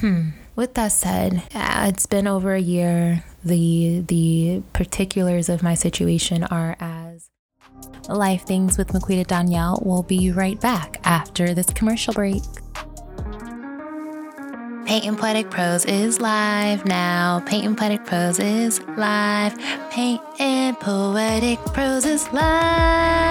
hmm. 0.00 0.30
With 0.54 0.72
that 0.74 0.88
said, 0.92 1.42
it's 1.54 2.06
been 2.06 2.26
over 2.26 2.54
a 2.54 2.60
year. 2.60 3.24
The 3.44 4.00
the 4.00 4.62
particulars 4.72 5.50
of 5.50 5.62
my 5.62 5.74
situation 5.74 6.44
are 6.44 6.76
as 6.80 7.28
Life 8.08 8.42
Things 8.42 8.78
with 8.78 8.88
Maquita 8.88 9.26
Donyel 9.26 9.84
will 9.84 10.02
be 10.02 10.30
right 10.30 10.60
back 10.60 11.00
after 11.04 11.54
this 11.54 11.66
commercial 11.66 12.14
break. 12.14 12.42
Paint 14.86 15.04
and 15.04 15.18
Poetic 15.18 15.50
Prose 15.50 15.84
is 15.84 16.20
live 16.20 16.84
now. 16.86 17.40
Paint 17.46 17.66
and 17.66 17.76
Poetic 17.76 18.04
Prose 18.06 18.38
is 18.38 18.80
live. 18.96 19.58
Paint 19.90 20.20
and 20.38 20.78
Poetic 20.78 21.58
Prose 21.74 22.04
is 22.04 22.32
live. 22.32 23.26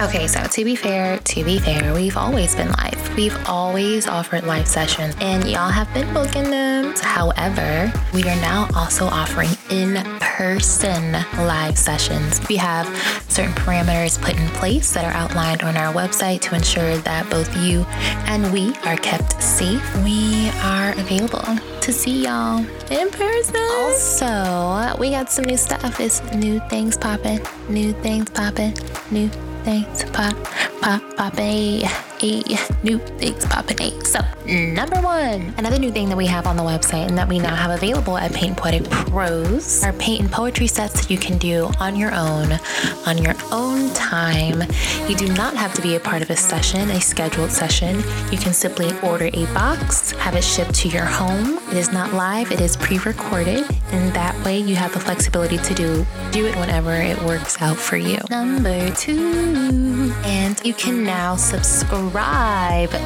Okay, 0.00 0.28
so 0.28 0.40
to 0.44 0.64
be 0.64 0.76
fair, 0.76 1.18
to 1.18 1.42
be 1.42 1.58
fair, 1.58 1.92
we've 1.92 2.16
always 2.16 2.54
been 2.54 2.70
live. 2.70 3.16
We've 3.16 3.36
always 3.48 4.06
offered 4.06 4.44
live 4.44 4.68
sessions 4.68 5.16
and 5.20 5.44
y'all 5.44 5.70
have 5.70 5.92
been 5.92 6.14
booking 6.14 6.50
them. 6.50 6.94
However, 7.02 7.92
we 8.14 8.22
are 8.22 8.36
now 8.36 8.68
also 8.76 9.06
offering 9.06 9.50
in 9.70 9.96
person 10.20 11.14
live 11.38 11.76
sessions. 11.76 12.40
We 12.48 12.54
have 12.58 12.86
certain 13.28 13.52
parameters 13.54 14.22
put 14.22 14.38
in 14.38 14.46
place 14.50 14.92
that 14.92 15.04
are 15.04 15.20
outlined 15.20 15.62
on 15.62 15.76
our 15.76 15.92
website 15.92 16.42
to 16.42 16.54
ensure 16.54 16.98
that 16.98 17.28
both 17.28 17.56
you 17.56 17.84
and 18.30 18.52
we 18.52 18.76
are 18.84 18.96
kept 18.98 19.42
safe. 19.42 19.82
We 20.04 20.48
are 20.62 20.92
available 20.92 21.58
to 21.80 21.92
see 21.92 22.22
y'all 22.22 22.60
in 22.92 23.10
person. 23.10 23.56
Also, 23.56 24.96
we 25.00 25.10
got 25.10 25.28
some 25.28 25.46
new 25.46 25.56
stuff. 25.56 25.98
It's 25.98 26.22
new 26.34 26.60
things 26.68 26.96
popping, 26.96 27.40
new 27.68 27.92
things 27.94 28.30
popping, 28.30 28.76
new 29.10 29.28
things 29.68 30.04
pop, 30.12 30.34
pop, 30.80 31.02
popping. 31.16 32.07
A 32.20 32.42
new 32.82 32.98
things 32.98 33.46
popping. 33.46 33.80
A. 33.80 34.04
So, 34.04 34.18
number 34.46 35.00
one, 35.00 35.54
another 35.56 35.78
new 35.78 35.92
thing 35.92 36.08
that 36.08 36.16
we 36.16 36.26
have 36.26 36.48
on 36.48 36.56
the 36.56 36.64
website 36.64 37.06
and 37.06 37.16
that 37.16 37.28
we 37.28 37.38
now 37.38 37.54
have 37.54 37.70
available 37.70 38.18
at 38.18 38.32
Paint 38.32 38.56
Poetic 38.56 38.90
Prose 38.90 39.84
are 39.84 39.92
paint 39.92 40.22
and 40.22 40.32
poetry 40.32 40.66
sets 40.66 40.94
that 40.94 41.10
you 41.10 41.18
can 41.18 41.38
do 41.38 41.70
on 41.78 41.94
your 41.94 42.12
own, 42.12 42.58
on 43.06 43.18
your 43.18 43.34
own 43.52 43.92
time. 43.94 44.62
You 45.06 45.14
do 45.14 45.32
not 45.34 45.54
have 45.54 45.74
to 45.74 45.82
be 45.82 45.94
a 45.94 46.00
part 46.00 46.22
of 46.22 46.30
a 46.30 46.36
session, 46.36 46.90
a 46.90 47.00
scheduled 47.00 47.52
session. 47.52 47.98
You 48.32 48.38
can 48.38 48.52
simply 48.52 48.98
order 49.00 49.30
a 49.32 49.46
box, 49.54 50.10
have 50.12 50.34
it 50.34 50.42
shipped 50.42 50.74
to 50.76 50.88
your 50.88 51.04
home. 51.04 51.58
It 51.68 51.76
is 51.76 51.92
not 51.92 52.14
live, 52.14 52.50
it 52.50 52.60
is 52.60 52.76
pre-recorded, 52.76 53.64
and 53.92 54.12
that 54.14 54.34
way 54.44 54.58
you 54.58 54.74
have 54.74 54.92
the 54.92 55.00
flexibility 55.00 55.58
to 55.58 55.74
do 55.74 56.06
do 56.32 56.46
it 56.46 56.56
whenever 56.56 56.92
it 56.92 57.20
works 57.22 57.60
out 57.62 57.76
for 57.76 57.96
you. 57.96 58.18
Number 58.28 58.90
two, 58.90 60.12
and 60.24 60.60
you 60.64 60.74
can 60.74 61.04
now 61.04 61.36
subscribe 61.36 62.07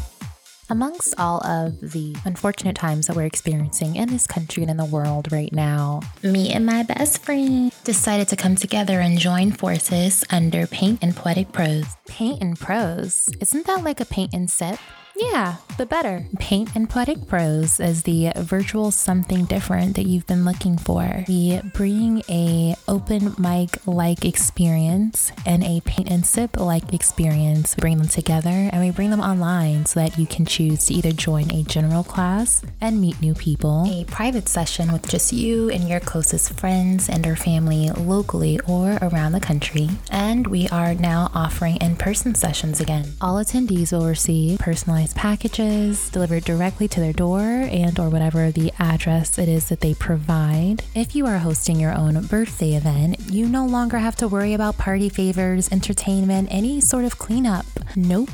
Amongst 0.67 1.13
all 1.19 1.45
of 1.45 1.79
the 1.91 2.15
unfortunate 2.25 2.75
times 2.75 3.05
that 3.05 3.15
we're 3.15 3.25
experiencing 3.25 3.95
in 3.95 4.10
this 4.10 4.25
country 4.25 4.63
and 4.63 4.72
in 4.72 4.77
the 4.77 4.86
world 4.86 5.31
right 5.31 5.53
now, 5.53 6.01
me 6.24 6.51
and 6.51 6.65
my 6.65 6.81
best 6.81 7.19
friend 7.19 7.72
decided 7.84 8.27
to 8.29 8.36
come 8.36 8.55
together 8.55 9.00
and 9.00 9.19
join 9.19 9.51
forces 9.51 10.24
under 10.31 10.65
Paint 10.65 11.03
and 11.03 11.15
Poetic 11.15 11.51
Prose. 11.51 11.86
Paint 12.07 12.41
and 12.41 12.60
Prose? 12.60 13.29
Isn't 13.39 13.67
that 13.67 13.84
like 13.84 14.00
a 14.00 14.05
paint 14.05 14.34
and 14.34 14.50
sip? 14.50 14.79
Yeah, 15.17 15.55
but 15.77 15.89
better. 15.89 16.25
Paint 16.39 16.75
and 16.75 16.89
Poetic 16.89 17.27
Prose 17.27 17.79
is 17.79 18.03
the 18.03 18.31
virtual 18.38 18.91
something 18.91 19.45
different 19.45 19.95
that 19.95 20.05
you've 20.05 20.27
been 20.27 20.43
looking 20.43 20.77
for. 20.77 21.24
We 21.27 21.62
bring 21.74 22.22
a 22.29 22.75
open 22.88 23.34
mic 23.38 23.86
like 23.88 24.25
experience 24.25 25.31
and 25.45 25.63
a 25.63 25.81
paint 25.81 26.12
and 26.12 26.25
sip 26.25 26.60
like 26.60 26.93
experience. 26.93 27.75
We 27.77 27.81
bring 27.81 27.98
them 27.98 28.10
together 28.10 28.50
and 28.50 28.81
we 28.81 28.91
bring 28.91 29.10
them 29.10 29.22
online 29.22 29.86
so 29.86 30.01
that 30.01 30.17
you 30.17 30.25
can 30.25 30.45
choose 30.45 30.86
to 30.86 30.93
either 30.93 31.12
join 31.12 31.50
a 31.51 31.63
general 31.63 32.03
class 32.03 32.62
and 32.81 33.00
meet 33.00 33.22
new 33.22 33.34
people, 33.34 33.86
a 33.88 34.03
private 34.05 34.50
session 34.50 34.91
with 34.91 35.07
just 35.07 35.31
you 35.31 35.69
and 35.69 35.88
your 35.88 36.01
closest 36.01 36.60
friends 36.60 37.07
and 37.07 37.25
or 37.25 37.36
family 37.38 37.89
locally 37.91 38.60
or 38.67 38.98
around 39.01 39.31
the 39.31 39.39
country. 39.39 39.89
And 40.12 40.48
we 40.48 40.67
are 40.69 40.93
now 40.93 41.31
offering 41.34 41.77
in-person 41.77 42.36
sessions 42.36 42.81
again. 42.81 43.13
All 43.22 43.36
attendees 43.36 43.91
will 43.93 44.05
receive 44.05 44.60
personalized 44.60 45.04
packages 45.13 46.09
delivered 46.09 46.43
directly 46.45 46.88
to 46.88 47.00
their 47.00 47.13
door 47.13 47.41
and 47.41 48.00
or 48.00 48.09
whatever 48.09 48.51
the 48.51 48.71
address 48.79 49.38
it 49.38 49.47
is 49.47 49.69
that 49.69 49.81
they 49.81 49.93
provide. 49.93 50.83
If 50.95 51.15
you 51.15 51.25
are 51.27 51.38
hosting 51.38 51.79
your 51.79 51.93
own 51.93 52.25
birthday 52.27 52.74
event, 52.74 53.19
you 53.29 53.47
no 53.47 53.65
longer 53.65 53.97
have 53.97 54.15
to 54.17 54.27
worry 54.27 54.53
about 54.53 54.77
party 54.77 55.09
favors, 55.09 55.71
entertainment, 55.71 56.47
any 56.51 56.81
sort 56.81 57.05
of 57.05 57.17
cleanup. 57.17 57.65
Nope. 57.95 58.29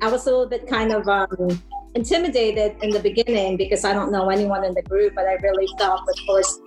I 0.04 0.08
was 0.08 0.26
a 0.26 0.30
little 0.30 0.46
bit 0.46 0.66
kind 0.66 0.92
of 0.92 1.08
um, 1.08 1.62
intimidated 1.94 2.76
in 2.82 2.90
the 2.90 3.00
beginning 3.00 3.56
because 3.56 3.86
I 3.86 3.94
don't 3.94 4.12
know 4.12 4.28
anyone 4.28 4.62
in 4.62 4.74
the 4.74 4.82
group, 4.82 5.14
but 5.14 5.24
I 5.24 5.32
really 5.36 5.66
felt, 5.78 6.00
of 6.00 6.26
course, 6.26 6.60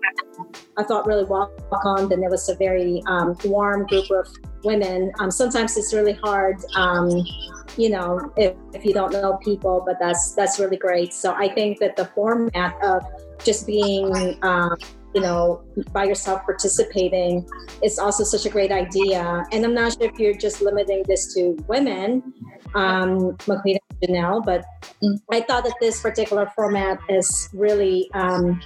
I 0.75 0.83
felt 0.83 1.05
really 1.05 1.23
welcomed, 1.23 2.11
and 2.11 2.23
it 2.23 2.31
was 2.31 2.49
a 2.49 2.55
very 2.55 3.03
um, 3.05 3.37
warm 3.45 3.85
group 3.85 4.09
of 4.09 4.27
women. 4.63 5.11
Um, 5.19 5.29
sometimes 5.29 5.77
it's 5.77 5.93
really 5.93 6.13
hard, 6.13 6.55
um, 6.73 7.11
you 7.77 7.91
know, 7.91 8.33
if, 8.37 8.55
if 8.73 8.83
you 8.83 8.91
don't 8.91 9.13
know 9.13 9.37
people, 9.43 9.83
but 9.85 9.97
that's 9.99 10.33
that's 10.33 10.57
really 10.59 10.77
great. 10.77 11.13
So 11.13 11.35
I 11.35 11.47
think 11.53 11.77
that 11.77 11.95
the 11.95 12.05
format 12.15 12.73
of 12.83 13.03
just 13.43 13.67
being 13.67 14.39
um, 14.41 14.75
you 15.17 15.21
know, 15.21 15.63
by 15.93 16.03
yourself 16.03 16.43
participating 16.43 17.47
is 17.81 17.97
also 17.97 18.23
such 18.23 18.45
a 18.45 18.49
great 18.49 18.71
idea. 18.71 19.43
And 19.51 19.65
I'm 19.65 19.73
not 19.73 19.93
sure 19.93 20.11
if 20.11 20.19
you're 20.19 20.35
just 20.35 20.61
limiting 20.61 21.03
this 21.07 21.33
to 21.33 21.57
women, 21.67 22.33
um, 22.75 23.37
Maquita 23.47 23.79
and 23.89 24.01
Janelle, 24.01 24.45
but 24.45 24.65
I 25.31 25.41
thought 25.41 25.63
that 25.63 25.75
this 25.79 26.01
particular 26.01 26.51
format 26.55 26.99
is 27.09 27.49
really 27.53 28.09
um, 28.13 28.61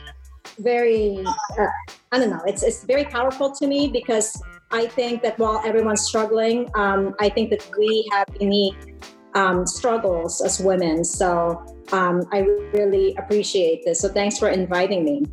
very, 0.60 1.24
uh, 1.26 1.68
I 2.12 2.20
don't 2.20 2.30
know, 2.30 2.42
it's, 2.46 2.64
it's 2.64 2.84
very 2.84 3.06
powerful 3.06 3.52
to 3.52 3.68
me 3.68 3.88
because 3.88 4.42
I 4.72 4.88
think 4.88 5.22
that 5.24 5.38
while 5.38 5.62
everyone's 5.66 6.02
struggling, 6.02 6.70
um, 6.76 7.16
I 7.20 7.30
think 7.30 7.50
that 7.50 7.70
we 7.78 8.08
have 8.12 8.28
unique 8.40 9.04
um, 9.34 9.66
struggles 9.66 10.42
as 10.42 10.60
women. 10.60 11.04
So 11.04 11.64
um, 11.92 12.24
I 12.32 12.40
really 12.74 13.16
appreciate 13.16 13.84
this. 13.86 14.00
So 14.00 14.10
thanks 14.10 14.38
for 14.38 14.50
inviting 14.50 15.04
me 15.04 15.24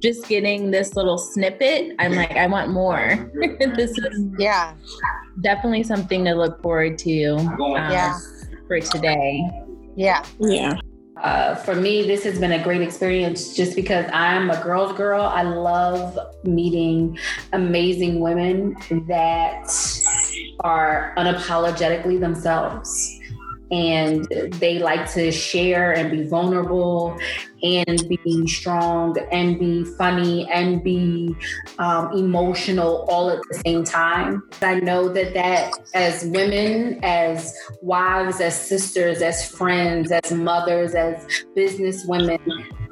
just 0.00 0.28
getting 0.28 0.70
this 0.70 0.96
little 0.96 1.18
snippet, 1.18 1.94
I'm 1.98 2.14
like, 2.14 2.32
I 2.32 2.46
want 2.46 2.70
more. 2.70 3.30
this 3.58 3.96
is 3.98 4.26
yeah, 4.38 4.74
definitely 5.40 5.82
something 5.82 6.24
to 6.24 6.34
look 6.34 6.62
forward 6.62 6.98
to. 6.98 7.34
Um, 7.34 7.56
yeah, 7.58 8.18
for 8.66 8.80
today. 8.80 9.42
Yeah, 9.96 10.24
yeah. 10.38 10.78
Uh, 11.22 11.56
for 11.56 11.74
me, 11.74 12.06
this 12.06 12.22
has 12.22 12.38
been 12.38 12.52
a 12.52 12.62
great 12.62 12.80
experience 12.80 13.56
just 13.56 13.74
because 13.74 14.08
I'm 14.12 14.50
a 14.50 14.62
girl's 14.62 14.96
girl. 14.96 15.22
I 15.22 15.42
love 15.42 16.16
meeting 16.44 17.18
amazing 17.52 18.20
women 18.20 18.76
that 19.08 19.68
are 20.60 21.14
unapologetically 21.16 22.20
themselves 22.20 23.17
and 23.70 24.26
they 24.54 24.78
like 24.78 25.10
to 25.12 25.30
share 25.30 25.92
and 25.92 26.10
be 26.10 26.26
vulnerable 26.26 27.18
and 27.62 28.08
be 28.08 28.46
strong 28.46 29.16
and 29.32 29.58
be 29.58 29.84
funny 29.96 30.48
and 30.50 30.82
be 30.82 31.34
um, 31.78 32.12
emotional 32.12 33.06
all 33.10 33.30
at 33.30 33.40
the 33.50 33.60
same 33.66 33.84
time. 33.84 34.42
I 34.62 34.80
know 34.80 35.08
that 35.08 35.34
that 35.34 35.72
as 35.94 36.24
women, 36.26 37.00
as 37.02 37.54
wives, 37.82 38.40
as 38.40 38.58
sisters, 38.58 39.22
as 39.22 39.50
friends, 39.50 40.12
as 40.12 40.32
mothers, 40.32 40.94
as 40.94 41.26
business 41.54 42.04
women, 42.06 42.38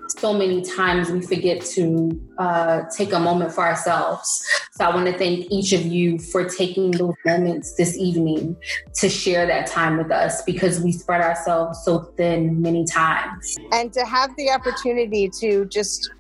so 0.09 0.33
many 0.33 0.63
times 0.63 1.11
we 1.11 1.21
forget 1.21 1.65
to 1.65 2.21
uh, 2.39 2.83
take 2.97 3.13
a 3.13 3.21
moment 3.21 3.53
for 3.53 3.65
ourselves. 3.65 4.45
So 4.73 4.85
I 4.85 4.95
want 4.95 5.07
to 5.07 5.17
thank 5.17 5.51
each 5.51 5.73
of 5.73 5.85
you 5.87 6.19
for 6.19 6.49
taking 6.49 6.91
those 6.91 7.15
moments 7.25 7.75
this 7.75 7.97
evening 7.97 8.57
to 8.95 9.09
share 9.09 9.47
that 9.47 9.67
time 9.67 9.97
with 9.97 10.11
us 10.11 10.43
because 10.43 10.81
we 10.81 10.93
spread 10.93 11.21
ourselves 11.21 11.83
so 11.85 12.00
thin 12.17 12.61
many 12.61 12.85
times. 12.85 13.57
And 13.73 13.93
to 13.93 14.04
have 14.04 14.35
the 14.37 14.50
opportunity 14.50 15.30
to 15.41 15.65
just 15.67 16.11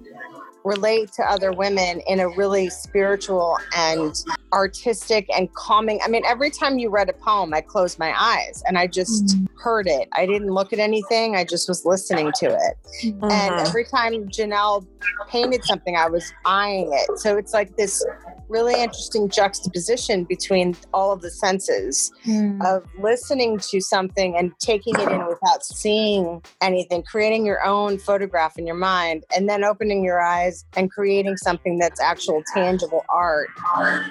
relate 0.66 1.12
to 1.12 1.22
other 1.22 1.52
women 1.52 2.00
in 2.08 2.18
a 2.18 2.28
really 2.28 2.68
spiritual 2.68 3.56
and 3.76 4.24
artistic 4.52 5.26
and 5.36 5.52
calming. 5.54 6.00
I 6.04 6.08
mean, 6.08 6.24
every 6.26 6.50
time 6.50 6.78
you 6.78 6.90
read 6.90 7.08
a 7.08 7.12
poem, 7.12 7.54
I 7.54 7.60
closed 7.60 7.98
my 7.98 8.12
eyes 8.20 8.62
and 8.66 8.76
I 8.76 8.88
just 8.88 9.26
mm. 9.26 9.46
heard 9.62 9.86
it. 9.86 10.08
I 10.12 10.26
didn't 10.26 10.50
look 10.50 10.72
at 10.72 10.78
anything, 10.78 11.36
I 11.36 11.44
just 11.44 11.68
was 11.68 11.84
listening 11.84 12.32
to 12.40 12.46
it. 12.46 13.14
Uh-huh. 13.22 13.28
And 13.30 13.66
every 13.66 13.84
time 13.84 14.28
Janelle 14.28 14.86
painted 15.28 15.64
something, 15.64 15.96
I 15.96 16.08
was 16.08 16.32
eyeing 16.44 16.90
it. 16.92 17.18
So 17.18 17.36
it's 17.36 17.52
like 17.52 17.76
this 17.76 18.04
really 18.48 18.80
interesting 18.80 19.28
juxtaposition 19.28 20.24
between 20.24 20.76
all 20.94 21.12
of 21.12 21.20
the 21.20 21.30
senses 21.30 22.12
mm. 22.24 22.64
of 22.64 22.84
listening 22.98 23.58
to 23.58 23.80
something 23.80 24.36
and 24.36 24.52
taking 24.60 24.94
it 24.94 25.08
in 25.10 25.26
without 25.26 25.64
seeing 25.64 26.42
anything, 26.60 27.02
creating 27.02 27.44
your 27.44 27.64
own 27.64 27.98
photograph 27.98 28.56
in 28.58 28.66
your 28.66 28.76
mind, 28.76 29.24
and 29.34 29.48
then 29.48 29.64
opening 29.64 30.04
your 30.04 30.20
eyes 30.20 30.55
and 30.76 30.90
creating 30.90 31.36
something 31.36 31.78
that's 31.78 32.00
actual 32.00 32.42
tangible 32.54 33.04
art. 33.08 33.48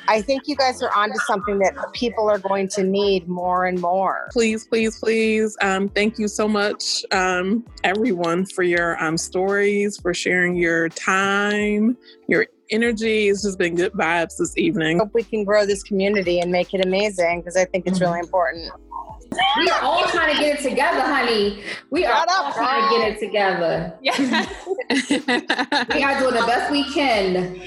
I 0.08 0.22
think 0.22 0.44
you 0.48 0.56
guys 0.56 0.82
are 0.82 0.94
onto 0.96 1.18
something 1.28 1.60
that 1.60 1.76
people 1.94 2.30
are 2.30 2.40
going 2.40 2.68
to 2.70 2.84
need 2.84 3.28
more 3.28 3.66
and 3.66 3.80
more. 3.80 4.30
Please, 4.32 4.68
please, 4.68 5.00
please. 5.00 5.58
Um, 5.62 5.90
thank 5.90 6.20
you 6.20 6.28
so 6.28 6.48
much, 6.48 7.06
um, 7.12 7.66
everyone, 7.84 8.46
for 8.46 8.64
your 8.64 9.02
um, 9.04 9.18
stories, 9.18 9.98
for 9.98 10.14
sharing 10.14 10.56
your 10.56 10.90
time, 10.90 11.98
your 12.28 12.48
energy. 12.72 13.28
It's 13.28 13.44
just 13.44 13.58
been 13.58 13.76
good 13.76 13.94
vibes 13.94 14.38
this 14.38 14.58
evening. 14.58 15.00
Hope 15.00 15.14
we 15.14 15.24
can 15.24 15.44
grow 15.44 15.66
this 15.66 15.84
community 15.84 16.40
and 16.40 16.52
make 16.52 16.74
it 16.74 16.86
amazing 16.86 17.42
because 17.42 17.56
I 17.56 17.66
think 17.66 17.88
it's 17.88 18.02
really 18.02 18.20
important. 18.20 18.72
We 19.58 19.70
are 19.70 19.82
all 19.82 20.06
trying 20.08 20.36
to 20.36 20.42
get 20.42 20.60
it 20.60 20.64
together, 20.64 21.02
honey. 21.02 21.64
We 21.90 22.06
are 22.06 22.26
all 22.28 22.52
trying 22.54 22.90
to 22.90 22.98
get 22.98 23.14
it 23.14 23.20
together. 23.20 23.98
Yeah. 24.02 24.18
we 25.94 26.04
are 26.04 26.20
doing 26.20 26.36
the 26.36 26.44
best 26.46 26.72
we 26.72 26.84
can. 26.94 27.60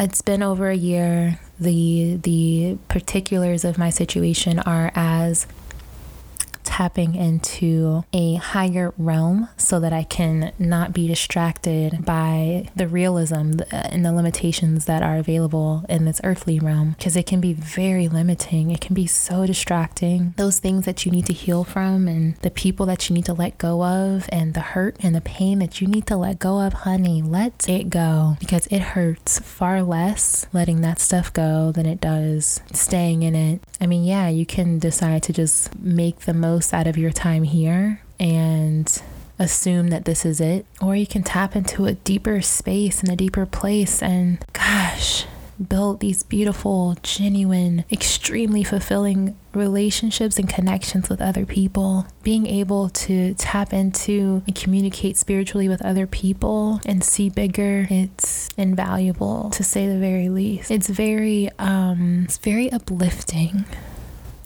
It's 0.02 0.22
been 0.22 0.42
over 0.42 0.68
a 0.68 0.76
year. 0.76 1.38
The 1.58 2.16
the 2.16 2.78
particulars 2.88 3.64
of 3.64 3.78
my 3.78 3.90
situation 3.90 4.58
are 4.58 4.90
as 4.94 5.46
tapping 6.82 7.14
into 7.14 8.02
a 8.12 8.34
higher 8.34 8.92
realm 8.98 9.48
so 9.56 9.78
that 9.78 9.92
I 9.92 10.02
can 10.02 10.52
not 10.58 10.92
be 10.92 11.06
distracted 11.06 12.04
by 12.04 12.70
the 12.74 12.88
realism 12.88 13.60
uh, 13.60 13.92
and 13.92 14.04
the 14.04 14.12
limitations 14.12 14.86
that 14.86 15.00
are 15.00 15.16
available 15.16 15.84
in 15.88 16.06
this 16.06 16.20
earthly 16.24 16.58
realm 16.58 16.96
because 16.98 17.14
it 17.14 17.24
can 17.24 17.40
be 17.40 17.52
very 17.52 18.08
limiting. 18.08 18.72
It 18.72 18.80
can 18.80 18.94
be 18.96 19.06
so 19.06 19.46
distracting. 19.46 20.34
Those 20.36 20.58
things 20.58 20.84
that 20.84 21.06
you 21.06 21.12
need 21.12 21.26
to 21.26 21.32
heal 21.32 21.62
from 21.62 22.08
and 22.08 22.34
the 22.38 22.50
people 22.50 22.84
that 22.86 23.08
you 23.08 23.14
need 23.14 23.26
to 23.26 23.32
let 23.32 23.58
go 23.58 23.84
of 23.84 24.28
and 24.32 24.52
the 24.52 24.60
hurt 24.74 24.96
and 25.04 25.14
the 25.14 25.20
pain 25.20 25.60
that 25.60 25.80
you 25.80 25.86
need 25.86 26.08
to 26.08 26.16
let 26.16 26.40
go 26.40 26.58
of, 26.58 26.72
honey, 26.72 27.22
let 27.22 27.68
it 27.68 27.90
go 27.90 28.36
because 28.40 28.66
it 28.72 28.82
hurts 28.82 29.38
far 29.38 29.84
less 29.84 30.46
letting 30.52 30.80
that 30.80 30.98
stuff 30.98 31.32
go 31.32 31.70
than 31.70 31.86
it 31.86 32.00
does 32.00 32.60
staying 32.72 33.22
in 33.22 33.36
it. 33.36 33.60
I 33.80 33.86
mean, 33.86 34.02
yeah, 34.02 34.28
you 34.28 34.46
can 34.46 34.80
decide 34.80 35.22
to 35.24 35.32
just 35.32 35.78
make 35.78 36.20
the 36.20 36.34
most 36.34 36.71
out 36.72 36.86
of 36.86 36.96
your 36.96 37.10
time 37.12 37.44
here 37.44 38.00
and 38.18 39.02
assume 39.38 39.88
that 39.88 40.04
this 40.04 40.24
is 40.24 40.40
it, 40.40 40.66
or 40.80 40.94
you 40.94 41.06
can 41.06 41.22
tap 41.22 41.56
into 41.56 41.86
a 41.86 41.94
deeper 41.94 42.40
space 42.40 43.00
and 43.00 43.10
a 43.10 43.16
deeper 43.16 43.46
place 43.46 44.02
and 44.02 44.38
gosh, 44.52 45.26
build 45.68 46.00
these 46.00 46.22
beautiful, 46.22 46.96
genuine, 47.02 47.84
extremely 47.90 48.64
fulfilling 48.64 49.36
relationships 49.52 50.38
and 50.38 50.48
connections 50.48 51.08
with 51.08 51.20
other 51.20 51.44
people. 51.44 52.06
Being 52.22 52.46
able 52.46 52.88
to 52.90 53.34
tap 53.34 53.72
into 53.72 54.42
and 54.46 54.54
communicate 54.54 55.16
spiritually 55.16 55.68
with 55.68 55.82
other 55.84 56.06
people 56.06 56.80
and 56.86 57.04
see 57.04 57.28
bigger, 57.28 57.86
it's 57.90 58.48
invaluable 58.56 59.50
to 59.50 59.62
say 59.62 59.86
the 59.88 59.98
very 59.98 60.28
least. 60.28 60.70
It's 60.70 60.88
very 60.88 61.50
um 61.58 62.22
it's 62.24 62.38
very 62.38 62.70
uplifting. 62.72 63.64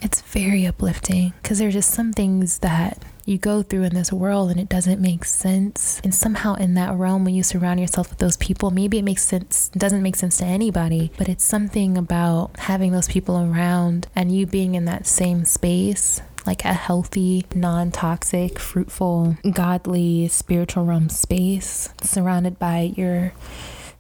It's 0.03 0.21
very 0.23 0.67
uplifting 0.67 1.33
because 1.43 1.59
there's 1.59 1.75
just 1.75 1.91
some 1.91 2.13
things 2.13 2.59
that 2.59 3.03
you 3.25 3.39
go 3.39 3.63
through 3.63 3.83
in 3.83 3.95
this 3.95 4.13
world 4.13 4.51
and 4.51 4.61
it 4.61 4.69
doesn't 4.69 5.01
make 5.01 5.25
sense. 5.25 6.01
And 6.05 6.15
somehow 6.15 6.55
in 6.55 6.75
that 6.75 6.95
realm, 6.95 7.25
when 7.25 7.35
you 7.35 7.43
surround 7.43 7.81
yourself 7.81 8.11
with 8.11 8.19
those 8.19 8.37
people, 8.37 8.71
maybe 8.71 8.99
it 8.99 9.03
makes 9.03 9.25
sense, 9.25 9.69
doesn't 9.71 10.03
make 10.03 10.17
sense 10.17 10.39
to 10.39 10.45
anybody, 10.45 11.11
but 11.19 11.29
it's 11.29 11.45
something 11.45 11.99
about 11.99 12.57
having 12.61 12.93
those 12.93 13.09
people 13.09 13.37
around 13.37 14.07
and 14.15 14.31
you 14.31 14.47
being 14.47 14.75
in 14.75 14.85
that 14.85 15.07
same 15.07 15.45
space 15.45 16.21
like 16.47 16.65
a 16.65 16.73
healthy, 16.73 17.45
non 17.55 17.91
toxic, 17.91 18.59
fruitful, 18.61 19.37
godly, 19.53 20.29
spiritual 20.29 20.85
realm 20.85 21.09
space 21.09 21.89
surrounded 22.03 22.59
by 22.59 22.93
your 22.97 23.33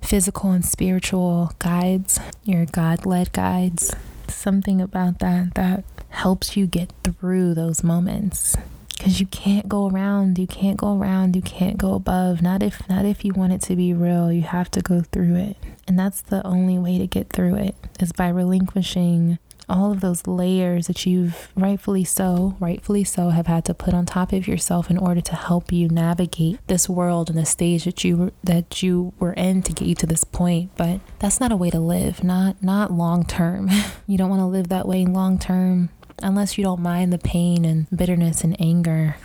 physical 0.00 0.52
and 0.52 0.64
spiritual 0.64 1.52
guides, 1.59 2.20
your 2.44 2.64
God 2.66 3.04
led 3.04 3.32
guides. 3.32 3.94
Something 4.28 4.80
about 4.80 5.18
that 5.20 5.54
that 5.54 5.84
helps 6.10 6.56
you 6.56 6.66
get 6.66 6.92
through 7.04 7.54
those 7.54 7.82
moments. 7.82 8.56
Because 8.96 9.20
you 9.20 9.26
can't 9.26 9.68
go 9.68 9.88
around 9.88 10.38
you 10.38 10.46
can't 10.46 10.78
go 10.78 10.96
around 10.96 11.36
you 11.36 11.42
can't 11.42 11.76
go 11.76 11.94
above. 11.94 12.40
Not 12.40 12.62
if 12.62 12.88
not 12.88 13.04
if 13.04 13.24
you 13.24 13.32
want 13.34 13.52
it 13.52 13.60
to 13.62 13.76
be 13.76 13.92
real 13.92 14.32
you 14.32 14.42
have 14.42 14.70
to 14.72 14.80
go 14.80 15.02
through 15.02 15.36
it. 15.36 15.56
And 15.86 15.98
that's 15.98 16.22
the 16.22 16.44
only 16.46 16.78
way 16.78 16.98
to 16.98 17.06
get 17.06 17.28
through 17.30 17.56
it 17.56 17.74
is 18.00 18.12
by 18.12 18.28
relinquishing 18.28 19.38
all 19.68 19.92
of 19.92 20.00
those 20.00 20.26
layers 20.26 20.87
that 20.87 21.05
you've 21.07 21.48
rightfully 21.57 22.05
so 22.05 22.57
rightfully 22.61 23.02
so 23.05 23.31
have 23.31 23.46
had 23.46 23.64
to 23.64 23.74
put 23.74 23.94
on 23.94 24.07
top 24.07 24.33
of 24.33 24.46
yourself 24.46 24.90
in 24.90 24.98
order 24.98 25.20
to 25.20 25.35
help 25.35 25.72
you 25.72 25.88
navigate 25.88 26.59
this 26.68 26.88
world 26.88 27.29
and 27.29 27.38
the 27.38 27.44
stage 27.44 27.85
that 27.85 28.05
you 28.05 28.16
were 28.16 28.33
that 28.44 28.83
you 28.83 29.12
were 29.18 29.33
in 29.33 29.62
to 29.62 29.72
get 29.72 29.88
you 29.88 29.94
to 29.94 30.07
this 30.07 30.24
point. 30.24 30.70
But 30.76 31.00
that's 31.18 31.40
not 31.40 31.52
a 31.52 31.57
way 31.57 31.70
to 31.70 31.81
live 31.81 32.22
not 32.22 32.62
not 32.62 32.92
long 32.92 33.24
term. 33.24 33.70
You 34.09 34.16
don't 34.16 34.31
want 34.31 34.40
to 34.40 34.46
live 34.46 34.68
that 34.68 34.87
way 34.87 35.05
long 35.05 35.37
term 35.37 35.90
unless 36.22 36.57
you 36.57 36.64
don't 36.64 36.81
mind 36.81 37.12
the 37.12 37.18
pain 37.18 37.64
and 37.64 37.87
bitterness 37.90 38.42
and 38.44 38.59
anger, 38.61 39.16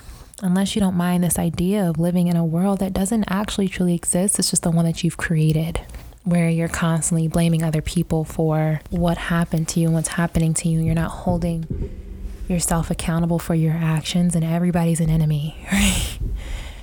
unless 0.42 0.76
you 0.76 0.82
don't 0.82 0.96
mind 0.96 1.24
this 1.24 1.40
idea 1.40 1.88
of 1.88 2.00
living 2.00 2.28
in 2.28 2.36
a 2.36 2.46
world 2.46 2.80
that 2.80 2.94
doesn't 2.94 3.26
actually 3.30 3.68
truly 3.68 3.96
exist, 3.96 4.40
it's 4.40 4.50
just 4.50 4.64
the 4.64 4.72
one 4.72 4.86
that 4.86 5.04
you've 5.04 5.18
created. 5.18 5.82
Where 6.24 6.50
you're 6.50 6.68
constantly 6.68 7.28
blaming 7.28 7.64
other 7.64 7.82
people 7.82 8.24
for 8.24 8.82
what 8.92 9.18
happened 9.18 9.68
to 9.70 9.80
you 9.80 9.88
and 9.88 9.96
what's 9.96 10.10
happening 10.10 10.54
to 10.56 10.70
you. 10.70 10.80
You're 10.80 10.94
not 10.94 11.10
holding 11.12 11.90
yourself 12.48 12.92
accountable 12.92 13.40
for 13.40 13.56
your 13.56 13.74
actions, 13.74 14.36
and 14.36 14.44
everybody's 14.46 15.00
an 15.00 15.10
enemy, 15.10 15.56
right? 15.72 16.20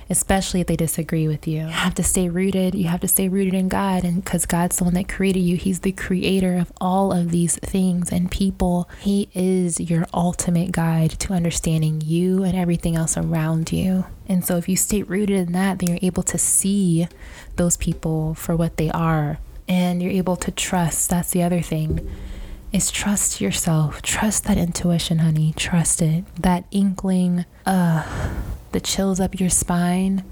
Especially 0.09 0.61
if 0.61 0.67
they 0.67 0.75
disagree 0.75 1.27
with 1.27 1.47
you. 1.47 1.61
You 1.61 1.67
have 1.67 1.95
to 1.95 2.03
stay 2.03 2.29
rooted. 2.29 2.75
You 2.75 2.87
have 2.87 3.01
to 3.01 3.07
stay 3.07 3.29
rooted 3.29 3.53
in 3.53 3.69
God, 3.69 4.03
and 4.03 4.23
because 4.23 4.45
God's 4.45 4.77
the 4.77 4.83
one 4.83 4.93
that 4.95 5.07
created 5.07 5.41
you, 5.41 5.55
He's 5.55 5.81
the 5.81 5.91
creator 5.91 6.57
of 6.57 6.71
all 6.81 7.11
of 7.11 7.31
these 7.31 7.57
things 7.57 8.11
and 8.11 8.31
people. 8.31 8.89
He 8.99 9.29
is 9.33 9.79
your 9.79 10.05
ultimate 10.13 10.71
guide 10.71 11.11
to 11.11 11.33
understanding 11.33 12.01
you 12.01 12.43
and 12.43 12.55
everything 12.55 12.95
else 12.95 13.17
around 13.17 13.71
you. 13.71 14.05
And 14.27 14.45
so, 14.45 14.57
if 14.57 14.67
you 14.67 14.75
stay 14.75 15.03
rooted 15.03 15.47
in 15.47 15.51
that, 15.53 15.79
then 15.79 15.89
you're 15.89 15.99
able 16.01 16.23
to 16.23 16.37
see 16.37 17.07
those 17.55 17.77
people 17.77 18.33
for 18.33 18.55
what 18.55 18.77
they 18.77 18.89
are, 18.91 19.37
and 19.67 20.01
you're 20.01 20.11
able 20.11 20.35
to 20.37 20.51
trust. 20.51 21.09
That's 21.09 21.31
the 21.31 21.43
other 21.43 21.61
thing 21.61 22.09
is 22.71 22.91
trust 22.91 23.41
yourself. 23.41 24.01
Trust 24.01 24.43
that 24.45 24.57
intuition, 24.57 25.19
honey. 25.19 25.53
Trust 25.55 26.01
it. 26.01 26.23
That 26.35 26.65
inkling, 26.71 27.45
the 28.71 28.79
chills 28.79 29.19
up 29.19 29.39
your 29.39 29.49
spine. 29.49 30.23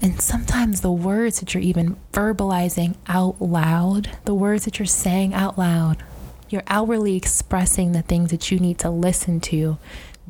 And 0.00 0.20
sometimes 0.20 0.80
the 0.80 0.92
words 0.92 1.40
that 1.40 1.54
you're 1.54 1.62
even 1.62 1.96
verbalizing 2.12 2.96
out 3.08 3.42
loud, 3.42 4.10
the 4.24 4.34
words 4.34 4.64
that 4.64 4.78
you're 4.78 4.86
saying 4.86 5.34
out 5.34 5.58
loud, 5.58 6.02
you're 6.48 6.62
outwardly 6.68 7.16
expressing 7.16 7.92
the 7.92 8.02
things 8.02 8.30
that 8.30 8.50
you 8.50 8.58
need 8.58 8.78
to 8.78 8.90
listen 8.90 9.40
to. 9.40 9.78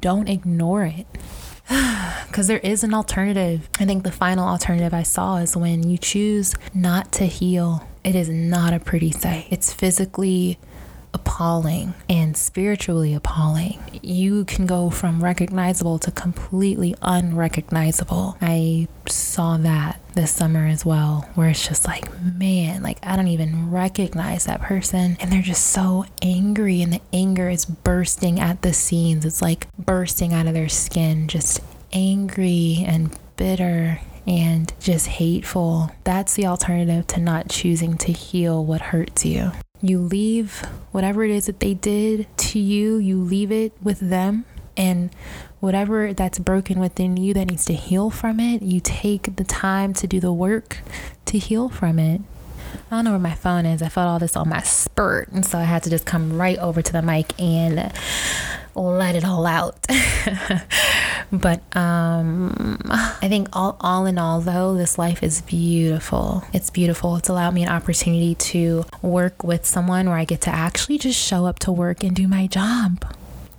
Don't 0.01 0.29
ignore 0.29 0.85
it. 0.85 1.07
Because 2.29 2.47
there 2.47 2.59
is 2.59 2.85
an 2.85 2.93
alternative. 2.93 3.71
I 3.81 3.87
think 3.87 4.05
the 4.05 4.13
final 4.13 4.47
alternative 4.47 4.93
I 4.93 5.03
saw 5.03 5.37
is 5.37 5.57
when 5.57 5.89
you 5.89 5.97
choose 5.97 6.55
not 6.75 7.11
to 7.13 7.25
heal. 7.25 7.89
It 8.05 8.15
is 8.15 8.29
not 8.29 8.75
a 8.75 8.79
pretty 8.79 9.11
sight. 9.11 9.47
It's 9.51 9.73
physically 9.73 10.59
appalling 11.15 11.95
and 12.09 12.37
spiritually 12.37 13.15
appalling. 13.15 13.81
You 14.03 14.45
can 14.45 14.67
go 14.67 14.91
from 14.91 15.23
recognizable 15.23 15.99
to 16.01 16.11
completely 16.11 16.95
unrecognizable. 17.03 18.37
I 18.41 18.89
saw 19.07 19.57
that 19.59 20.01
this 20.15 20.33
summer 20.33 20.67
as 20.67 20.85
well, 20.85 21.29
where 21.35 21.49
it's 21.49 21.67
just 21.67 21.87
like, 21.87 22.07
man, 22.23 22.83
like 22.83 22.99
I 23.03 23.17
don't 23.17 23.29
even 23.29 23.71
recognize 23.71 24.47
that 24.47 24.61
person. 24.61 25.17
And 25.21 25.31
they're 25.31 25.43
just 25.43 25.67
so 25.69 26.07
angry, 26.23 26.83
and 26.83 26.93
the 26.93 27.03
anger 27.13 27.49
is 27.49 27.65
bursting 27.65 28.41
at 28.41 28.63
the 28.63 28.73
seams. 28.73 29.25
It's 29.25 29.43
like 29.43 29.69
bursting 29.79 30.33
out 30.35 30.47
of 30.47 30.55
their 30.55 30.69
skin, 30.69 31.29
just 31.29 31.61
angry 31.93 32.85
and 32.87 33.17
bitter 33.37 34.01
and 34.27 34.73
just 34.79 35.07
hateful. 35.07 35.91
That's 36.05 36.35
the 36.35 36.47
alternative 36.47 37.07
to 37.09 37.21
not 37.21 37.49
choosing 37.49 37.97
to 37.99 38.13
heal 38.13 38.63
what 38.65 38.81
hurts 38.81 39.25
you. 39.25 39.53
You 39.81 39.99
leave 40.01 40.61
whatever 40.93 41.25
it 41.25 41.31
is 41.31 41.47
that 41.47 41.61
they 41.61 41.75
did 41.75 42.27
to 42.37 42.59
you, 42.59 42.97
you 42.97 43.21
leave 43.21 43.53
it 43.53 43.73
with 43.83 44.01
them. 44.01 44.45
And 44.77 45.11
whatever 45.61 46.13
that's 46.13 46.39
broken 46.39 46.79
within 46.79 47.17
you 47.17 47.35
that 47.35 47.47
needs 47.47 47.65
to 47.67 47.75
heal 47.75 48.11
from 48.11 48.39
it, 48.39 48.63
you 48.63 48.81
take 48.81 49.37
the 49.37 49.45
time 49.45 49.93
to 49.95 50.07
do 50.07 50.21
the 50.21 50.33
work 50.33 50.79
to 51.27 51.39
heal 51.39 51.69
from 51.69 51.99
it. 51.99 52.21
I 52.91 52.97
don't 52.97 53.05
know 53.05 53.11
where 53.11 53.19
my 53.19 53.35
phone 53.35 53.67
is. 53.67 53.83
I 53.83 53.89
felt 53.89 54.09
all 54.09 54.19
this 54.19 54.37
on 54.37 54.49
my 54.49 54.63
spurt. 54.63 55.29
And 55.29 55.45
so 55.45 55.59
I 55.59 55.65
had 55.65 55.83
to 55.85 55.91
just 55.91 56.07
come 56.07 56.41
right 56.41 56.59
over 56.59 56.81
to 56.83 56.93
the 56.93 57.03
mic 57.03 57.39
and 57.41 57.93
let 58.75 59.17
it 59.17 59.25
all 59.25 59.47
out. 59.47 59.85
but 61.33 61.61
um, 61.77 62.79
I 62.89 63.29
think 63.29 63.49
all, 63.53 63.77
all 63.81 64.07
in 64.07 64.19
all, 64.19 64.41
though, 64.41 64.75
this 64.75 64.99
life 64.99 65.23
is 65.23 65.43
beautiful. 65.43 66.45
It's 66.53 66.71
beautiful. 66.71 67.17
It's 67.17 67.29
allowed 67.29 67.55
me 67.55 67.63
an 67.63 67.69
opportunity 67.69 68.35
to 68.35 68.85
work 69.03 69.45
with 69.45 69.67
someone 69.67 70.09
where 70.09 70.19
I 70.19 70.25
get 70.25 70.41
to 70.43 70.51
actually 70.51 70.99
just 70.99 71.19
show 71.19 71.47
up 71.47 71.59
to 71.61 71.73
work 71.73 72.03
and 72.03 72.15
do 72.15 72.29
my 72.29 72.47
job 72.47 73.05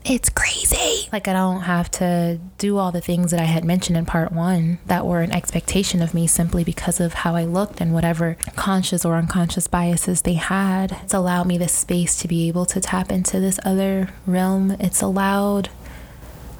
it's 0.05 0.29
crazy. 0.29 1.07
Like, 1.11 1.27
I 1.27 1.33
don't 1.33 1.61
have 1.61 1.91
to 1.91 2.39
do 2.57 2.77
all 2.77 2.91
the 2.91 3.01
things 3.01 3.31
that 3.31 3.39
I 3.39 3.45
had 3.45 3.63
mentioned 3.63 3.97
in 3.97 4.05
part 4.05 4.31
one 4.31 4.79
that 4.85 5.05
were 5.05 5.21
an 5.21 5.31
expectation 5.31 6.01
of 6.01 6.13
me 6.13 6.25
simply 6.25 6.63
because 6.63 6.99
of 6.99 7.13
how 7.13 7.35
I 7.35 7.43
looked 7.43 7.81
and 7.81 7.93
whatever 7.93 8.37
conscious 8.55 9.05
or 9.05 9.15
unconscious 9.15 9.67
biases 9.67 10.21
they 10.21 10.33
had. 10.33 10.97
It's 11.03 11.13
allowed 11.13 11.47
me 11.47 11.57
the 11.57 11.67
space 11.67 12.17
to 12.21 12.27
be 12.27 12.47
able 12.47 12.65
to 12.67 12.79
tap 12.79 13.11
into 13.11 13.39
this 13.39 13.59
other 13.65 14.09
realm. 14.25 14.71
It's 14.79 15.01
allowed 15.01 15.69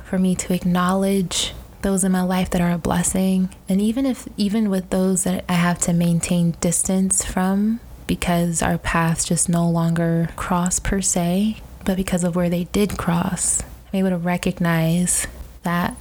for 0.09 0.17
me 0.17 0.33
to 0.33 0.53
acknowledge 0.55 1.53
those 1.83 2.03
in 2.03 2.11
my 2.11 2.23
life 2.23 2.49
that 2.49 2.61
are 2.61 2.71
a 2.71 2.79
blessing. 2.79 3.53
And 3.69 3.79
even 3.79 4.07
if, 4.07 4.27
even 4.37 4.71
with 4.71 4.89
those 4.89 5.23
that 5.23 5.45
I 5.47 5.53
have 5.53 5.77
to 5.81 5.93
maintain 5.93 6.55
distance 6.59 7.23
from, 7.23 7.79
because 8.07 8.63
our 8.63 8.79
paths 8.79 9.23
just 9.23 9.47
no 9.47 9.69
longer 9.69 10.29
cross 10.35 10.79
per 10.79 10.99
se, 10.99 11.61
but 11.85 11.95
because 11.95 12.23
of 12.23 12.35
where 12.35 12.49
they 12.49 12.63
did 12.65 12.97
cross, 12.97 13.61
I'm 13.61 13.99
able 13.99 14.09
to 14.09 14.17
recognize 14.17 15.27
that 15.61 15.95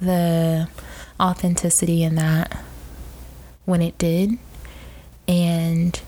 the 0.00 0.68
authenticity 1.20 2.02
in 2.02 2.14
that 2.14 2.64
when 3.66 3.82
it 3.82 3.98
did 3.98 4.38
and 5.28 6.00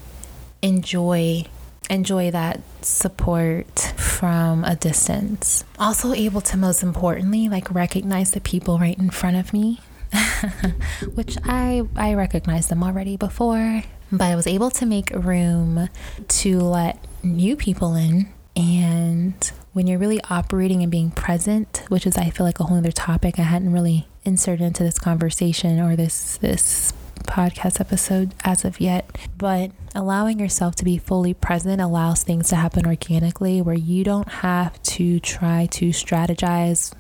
enjoy 0.63 1.45
enjoy 1.89 2.31
that 2.31 2.61
support 2.83 3.95
from 4.17 4.65
a 4.65 4.75
distance. 4.77 5.65
Also 5.79 6.13
able 6.13 6.41
to 6.43 6.57
most 6.57 6.83
importantly 6.83 7.49
like 7.49 7.73
recognize 7.75 8.31
the 8.33 8.41
people 8.41 8.79
right 8.79 8.99
in 8.99 9.11
front 9.11 9.37
of 9.37 9.53
me 9.53 9.81
which 11.15 11.37
i 11.45 11.83
i 11.97 12.15
recognized 12.15 12.69
them 12.69 12.83
already 12.83 13.17
before 13.17 13.83
but 14.13 14.25
i 14.25 14.37
was 14.37 14.47
able 14.47 14.71
to 14.71 14.87
make 14.87 15.11
room 15.11 15.89
to 16.29 16.61
let 16.61 17.05
new 17.27 17.57
people 17.57 17.95
in. 17.95 18.33
And 18.55 19.53
when 19.73 19.87
you're 19.87 19.99
really 19.99 20.21
operating 20.31 20.83
and 20.83 20.91
being 20.91 21.11
present, 21.11 21.83
which 21.89 22.07
is 22.07 22.17
I 22.17 22.31
feel 22.31 22.47
like 22.47 22.61
a 22.61 22.65
whole 22.65 22.79
other 22.79 22.93
topic 22.93 23.39
I 23.39 23.43
hadn't 23.43 23.73
really 23.73 24.09
inserted 24.25 24.67
into 24.67 24.83
this 24.83 24.99
conversation 24.99 25.79
or 25.81 25.95
this 25.95 26.39
this 26.39 26.93
podcast 27.27 27.81
episode 27.81 28.35
as 28.45 28.65
of 28.65 28.81
yet, 28.81 29.19
but 29.37 29.71
allowing 29.95 30.39
yourself 30.39 30.75
to 30.77 30.85
be 30.85 30.99
fully 30.99 31.35
present 31.35 31.81
allows 31.81 32.23
things 32.23 32.49
to 32.51 32.57
happen 32.57 32.87
organically 32.87 33.61
where 33.61 33.75
you 33.75 34.05
don't 34.05 34.29
have 34.29 34.81
to 34.83 35.21
try 35.21 35.67
to 35.67 35.91
strategize. 35.91 36.93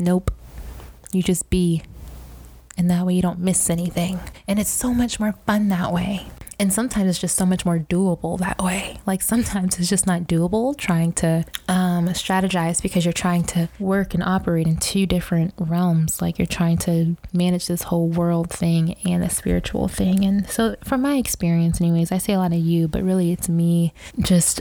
Nope. 0.00 0.30
You 1.12 1.22
just 1.22 1.50
be 1.50 1.82
And 2.76 2.90
that 2.90 3.04
way 3.04 3.14
you 3.14 3.22
don't 3.22 3.38
miss 3.38 3.68
anything. 3.68 4.18
And 4.48 4.58
it's 4.58 4.70
so 4.70 4.94
much 4.94 5.20
more 5.20 5.32
fun 5.46 5.68
that 5.68 5.92
way. 5.92 6.26
And 6.62 6.72
sometimes 6.72 7.10
it's 7.10 7.18
just 7.18 7.34
so 7.34 7.44
much 7.44 7.66
more 7.66 7.80
doable 7.80 8.38
that 8.38 8.62
way. 8.62 9.00
Like 9.04 9.20
sometimes 9.20 9.80
it's 9.80 9.88
just 9.88 10.06
not 10.06 10.28
doable 10.28 10.76
trying 10.76 11.12
to 11.14 11.44
um, 11.66 12.06
strategize 12.10 12.80
because 12.80 13.04
you're 13.04 13.12
trying 13.12 13.42
to 13.46 13.68
work 13.80 14.14
and 14.14 14.22
operate 14.22 14.68
in 14.68 14.76
two 14.76 15.04
different 15.04 15.54
realms. 15.58 16.22
Like 16.22 16.38
you're 16.38 16.46
trying 16.46 16.78
to 16.78 17.16
manage 17.32 17.66
this 17.66 17.82
whole 17.82 18.06
world 18.06 18.48
thing 18.48 18.94
and 19.04 19.24
a 19.24 19.28
spiritual 19.28 19.88
thing. 19.88 20.24
And 20.24 20.48
so, 20.48 20.76
from 20.84 21.02
my 21.02 21.16
experience, 21.16 21.80
anyways, 21.80 22.12
I 22.12 22.18
say 22.18 22.32
a 22.32 22.38
lot 22.38 22.52
of 22.52 22.60
you, 22.60 22.86
but 22.86 23.02
really 23.02 23.32
it's 23.32 23.48
me 23.48 23.92
just 24.20 24.60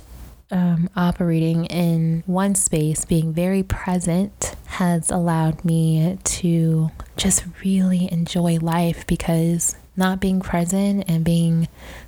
um, 0.50 0.90
operating 0.96 1.66
in 1.66 2.24
one 2.26 2.56
space, 2.56 3.06
being 3.06 3.32
very 3.32 3.62
present, 3.62 4.56
has 4.66 5.12
allowed 5.12 5.64
me 5.64 6.18
to 6.24 6.90
just 7.16 7.46
really 7.64 8.12
enjoy 8.12 8.58
life 8.58 9.06
because 9.06 9.76
not 10.02 10.20
being 10.20 10.40
present 10.40 11.04
and 11.08 11.24
being 11.24 11.68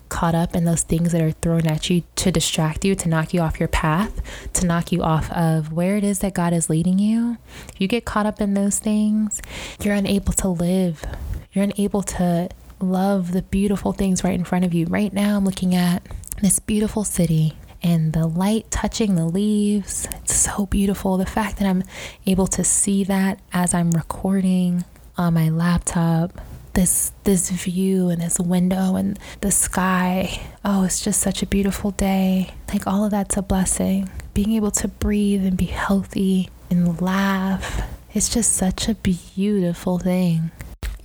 caught 0.10 0.34
up 0.34 0.56
in 0.56 0.66
those 0.66 0.82
things 0.82 1.12
that 1.12 1.22
are 1.22 1.32
thrown 1.32 1.68
at 1.68 1.92
you 1.92 2.02
to 2.16 2.32
distract 2.32 2.84
you, 2.84 2.96
to 2.96 3.08
knock 3.08 3.36
you 3.36 3.40
off 3.40 3.60
your 3.60 3.70
path, 3.70 4.20
to 4.54 4.66
knock 4.66 4.92
you 4.92 5.04
off 5.04 5.32
of 5.32 5.72
where 5.72 5.96
it 5.96 6.04
is 6.04 6.20
that 6.20 6.34
God 6.34 6.54
is 6.54 6.72
leading 6.72 6.98
you. 6.98 7.38
If 7.70 7.80
you 7.80 7.88
get 7.88 8.04
caught 8.04 8.26
up 8.26 8.42
in 8.42 8.56
those 8.56 8.80
things, 8.80 9.42
you're 9.80 9.94
unable 9.94 10.34
to 10.34 10.48
live. 10.48 11.06
You're 11.52 11.66
unable 11.66 12.02
to 12.18 12.50
love 12.80 13.32
the 13.32 13.44
beautiful 13.44 13.94
things 13.94 14.24
right 14.24 14.34
in 14.34 14.44
front 14.44 14.66
of 14.66 14.74
you. 14.74 14.88
Right 14.88 15.14
now, 15.14 15.38
I'm 15.38 15.46
looking 15.46 15.76
at 15.76 16.02
this 16.42 16.58
beautiful 16.58 17.04
city 17.04 17.54
and 17.84 18.14
the 18.14 18.26
light 18.26 18.72
touching 18.72 19.14
the 19.14 19.26
leaves. 19.26 20.08
It's 20.24 20.36
so 20.36 20.66
beautiful. 20.66 21.18
The 21.18 21.28
fact 21.28 21.58
that 21.60 21.68
I'm 21.68 21.84
able 22.26 22.48
to 22.48 22.64
see 22.64 23.04
that 23.04 23.40
as 23.52 23.74
I'm 23.76 23.92
recording 23.92 24.84
on 25.16 25.36
my 25.36 25.50
laptop 25.50 26.42
this 26.74 27.12
this 27.24 27.50
view 27.50 28.10
and 28.10 28.22
this 28.22 28.40
window 28.40 28.96
and 28.96 29.20
the 29.42 29.52
sky. 29.52 30.42
Oh, 30.66 30.84
it's 30.84 31.04
just 31.04 31.22
such 31.22 31.44
a 31.44 31.46
beautiful 31.46 31.92
day. 31.92 32.54
Like 32.70 32.88
all 32.88 33.06
of 33.06 33.12
that's 33.12 33.38
a 33.38 33.42
blessing. 33.42 34.10
Being 34.34 34.54
able 34.54 34.72
to 34.72 34.88
breathe 34.88 35.46
and 35.46 35.58
be 35.58 35.66
healthy 35.66 36.50
and 36.70 37.00
laugh. 37.02 37.82
It's 38.14 38.30
just 38.30 38.54
such 38.54 38.88
a 38.90 38.96
beautiful 38.96 40.00
thing. 40.00 40.52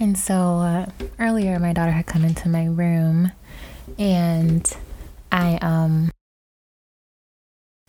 And 0.00 0.16
so 0.16 0.34
uh, 0.34 0.86
earlier, 1.18 1.58
my 1.58 1.72
daughter 1.72 1.90
had 1.90 2.06
come 2.06 2.24
into 2.24 2.48
my 2.48 2.66
room, 2.66 3.32
and 3.98 4.70
I 5.32 5.58
um 5.60 6.10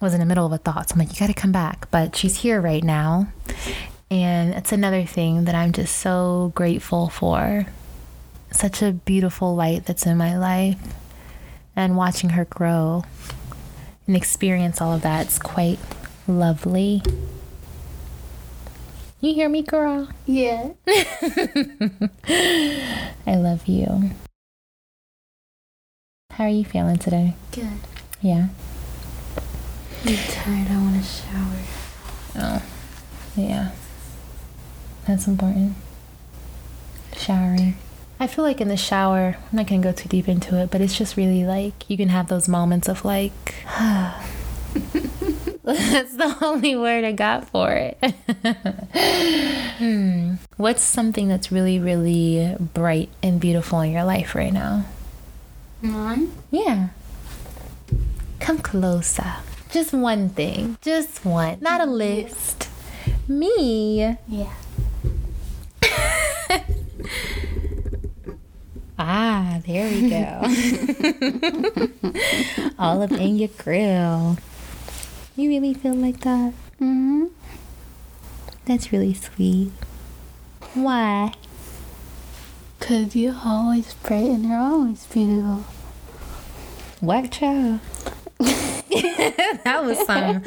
was 0.02 0.14
in 0.14 0.20
the 0.20 0.26
middle 0.26 0.46
of 0.46 0.52
a 0.52 0.58
thought. 0.58 0.90
So 0.90 0.94
I'm 0.94 1.00
like, 1.00 1.12
you 1.12 1.20
got 1.20 1.28
to 1.28 1.34
come 1.34 1.52
back. 1.52 1.92
But 1.92 2.16
she's 2.16 2.38
here 2.38 2.62
right 2.62 2.84
now, 2.84 3.28
and 4.12 4.54
it's 4.54 4.72
another 4.72 5.04
thing 5.06 5.46
that 5.46 5.56
I'm 5.56 5.72
just 5.72 5.96
so 5.98 6.52
grateful 6.56 7.10
for. 7.10 7.66
Such 8.52 8.82
a 8.82 8.92
beautiful 8.92 9.56
light 9.56 9.86
that's 9.86 10.06
in 10.06 10.18
my 10.18 10.38
life. 10.38 10.80
And 11.76 11.96
watching 11.96 12.32
her 12.32 12.46
grow 12.46 13.04
and 14.08 14.16
experience 14.16 14.82
all 14.82 14.94
of 14.94 15.04
that, 15.04 15.28
it's 15.28 15.40
quite 15.40 15.80
lovely. 16.28 17.04
You 19.22 19.34
hear 19.34 19.50
me, 19.50 19.62
girl? 19.62 20.10
Yeah. 20.26 20.72
I 23.28 23.36
love 23.36 23.68
you. 23.68 24.12
How 26.32 26.46
are 26.46 26.50
you 26.50 26.64
feeling 26.64 26.98
today? 26.98 27.36
Good. 27.52 27.68
Yeah. 28.22 28.48
I'm 30.06 30.16
tired. 30.16 30.72
I 30.72 30.78
want 30.82 31.04
to 31.04 31.04
shower. 31.04 31.60
Oh, 32.38 32.64
yeah. 33.36 33.72
That's 35.10 35.26
important. 35.26 35.74
Showering. 37.18 37.78
I 38.20 38.28
feel 38.28 38.46
like 38.46 38.62
in 38.62 38.68
the 38.68 38.78
shower, 38.78 39.38
I'm 39.40 39.56
not 39.56 39.66
going 39.66 39.82
to 39.82 39.88
go 39.88 39.92
too 39.92 40.08
deep 40.08 40.30
into 40.30 40.56
it, 40.62 40.70
but 40.70 40.82
it's 40.82 40.96
just 40.96 41.18
really 41.18 41.48
like 41.48 41.90
you 41.90 41.98
can 41.98 42.10
have 42.10 42.28
those 42.28 42.48
moments 42.48 42.88
of 42.88 43.04
like, 43.04 43.34
that's 45.64 46.16
the 46.16 46.38
only 46.42 46.76
word 46.76 47.06
I 47.06 47.14
got 47.14 47.50
for 47.50 47.72
it. 47.72 47.98
hmm. 49.80 50.36
What's 50.58 50.84
something 50.84 51.28
that's 51.28 51.52
really, 51.52 51.80
really 51.80 52.56
bright 52.60 53.10
and 53.24 53.42
beautiful 53.42 53.82
in 53.82 53.92
your 53.92 54.04
life 54.04 54.36
right 54.36 54.54
now? 54.54 54.86
Mine? 55.82 56.32
Yeah. 56.52 56.90
Come 58.40 58.60
closer. 58.60 59.38
Just 59.72 59.92
one 59.92 60.30
thing. 60.30 60.78
Just 60.82 61.26
one. 61.26 61.58
Not 61.62 61.82
a 61.82 61.88
list. 61.88 62.70
Me. 63.28 64.16
Yeah. 64.28 64.54
Ah, 69.02 69.62
there 69.66 69.90
we 69.90 70.10
go. 70.10 70.42
All 72.78 73.02
up 73.02 73.14
in 73.14 73.38
your 73.38 73.48
grill. 73.58 74.38
You 75.38 75.48
really 75.48 75.74
feel 75.74 75.96
like 75.96 76.20
that? 76.20 76.54
Mm-hmm. 76.82 77.28
That's 78.66 78.92
really 78.92 79.14
sweet. 79.14 79.72
Why? 80.74 81.34
Because 82.78 83.16
you're 83.16 83.40
always 83.46 83.94
bright 83.94 84.30
and 84.32 84.44
you're 84.44 84.60
always 84.60 85.06
beautiful. 85.06 85.64
What 87.00 87.32
child? 87.32 87.80
that 88.40 89.82
was 89.82 89.98
some. 90.06 90.44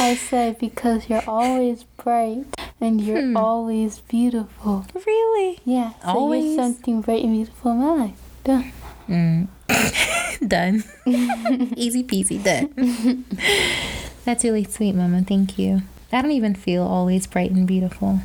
I 0.00 0.16
said 0.16 0.58
because 0.58 1.08
you're 1.08 1.24
always 1.26 1.84
bright 1.96 2.44
and 2.80 3.00
you're 3.00 3.20
Hmm. 3.20 3.36
always 3.36 4.00
beautiful. 4.08 4.86
Really? 5.06 5.58
Yeah. 5.64 5.92
So 6.02 6.08
Always? 6.08 6.44
you're 6.44 6.56
something 6.64 7.00
bright 7.02 7.22
and 7.24 7.32
beautiful 7.34 7.72
in 7.72 7.78
my 7.78 7.92
life. 7.94 8.18
Done. 8.44 8.72
Mm. 9.08 9.48
done. 10.48 10.84
Easy 11.76 12.02
peasy, 12.04 12.42
done. 12.42 13.24
That's 14.24 14.44
really 14.44 14.64
sweet, 14.64 14.94
Mama. 14.94 15.22
Thank 15.22 15.58
you. 15.58 15.82
I 16.12 16.22
don't 16.22 16.30
even 16.32 16.54
feel 16.54 16.82
always 16.82 17.26
bright 17.26 17.50
and 17.50 17.66
beautiful. 17.66 18.20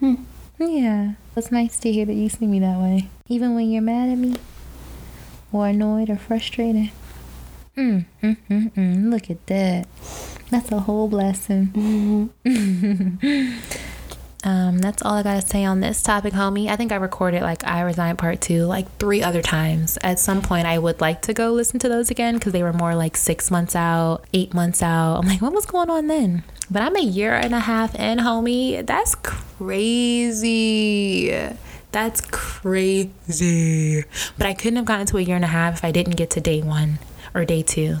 Hmm. 0.00 0.14
Yeah. 0.58 1.12
It's 1.36 1.52
nice 1.52 1.78
to 1.80 1.92
hear 1.92 2.06
that 2.06 2.14
you 2.14 2.28
see 2.28 2.46
me 2.46 2.58
that 2.60 2.78
way. 2.78 3.08
Even 3.28 3.54
when 3.54 3.70
you're 3.70 3.82
mad 3.82 4.08
at 4.08 4.16
me, 4.18 4.36
or 5.52 5.68
annoyed 5.68 6.08
or 6.10 6.16
frustrated. 6.16 6.90
Mm, 7.76 8.06
mm, 8.22 8.36
mm, 8.48 8.72
mm. 8.72 9.10
Look 9.10 9.30
at 9.30 9.46
that. 9.48 9.86
That's 10.50 10.70
a 10.72 10.80
whole 10.80 11.08
blessing. 11.08 12.30
Mm-hmm. 12.44 13.58
Um, 14.46 14.78
that's 14.78 15.02
all 15.02 15.14
I 15.14 15.24
gotta 15.24 15.44
say 15.44 15.64
on 15.64 15.80
this 15.80 16.00
topic, 16.04 16.32
homie. 16.32 16.68
I 16.68 16.76
think 16.76 16.92
I 16.92 16.96
recorded 16.96 17.42
like 17.42 17.64
I 17.64 17.80
Resign 17.80 18.16
Part 18.16 18.40
2 18.40 18.64
like 18.66 18.88
three 18.98 19.20
other 19.20 19.42
times. 19.42 19.98
At 20.04 20.20
some 20.20 20.40
point, 20.40 20.68
I 20.68 20.78
would 20.78 21.00
like 21.00 21.22
to 21.22 21.34
go 21.34 21.50
listen 21.50 21.80
to 21.80 21.88
those 21.88 22.12
again 22.12 22.34
because 22.34 22.52
they 22.52 22.62
were 22.62 22.72
more 22.72 22.94
like 22.94 23.16
six 23.16 23.50
months 23.50 23.74
out, 23.74 24.24
eight 24.32 24.54
months 24.54 24.84
out. 24.84 25.16
I'm 25.16 25.26
like, 25.26 25.42
what 25.42 25.52
was 25.52 25.66
going 25.66 25.90
on 25.90 26.06
then? 26.06 26.44
But 26.70 26.82
I'm 26.82 26.94
a 26.94 27.02
year 27.02 27.34
and 27.34 27.56
a 27.56 27.60
half 27.60 27.96
in, 27.96 28.18
homie. 28.18 28.86
That's 28.86 29.16
crazy. 29.16 30.46
That's 31.90 32.20
crazy. 32.20 34.04
But 34.38 34.46
I 34.46 34.54
couldn't 34.54 34.76
have 34.76 34.84
gotten 34.84 35.06
to 35.06 35.18
a 35.18 35.22
year 35.22 35.34
and 35.34 35.44
a 35.44 35.48
half 35.48 35.78
if 35.78 35.84
I 35.84 35.90
didn't 35.90 36.14
get 36.14 36.30
to 36.30 36.40
day 36.40 36.62
one 36.62 37.00
or 37.34 37.44
day 37.44 37.64
two 37.64 37.96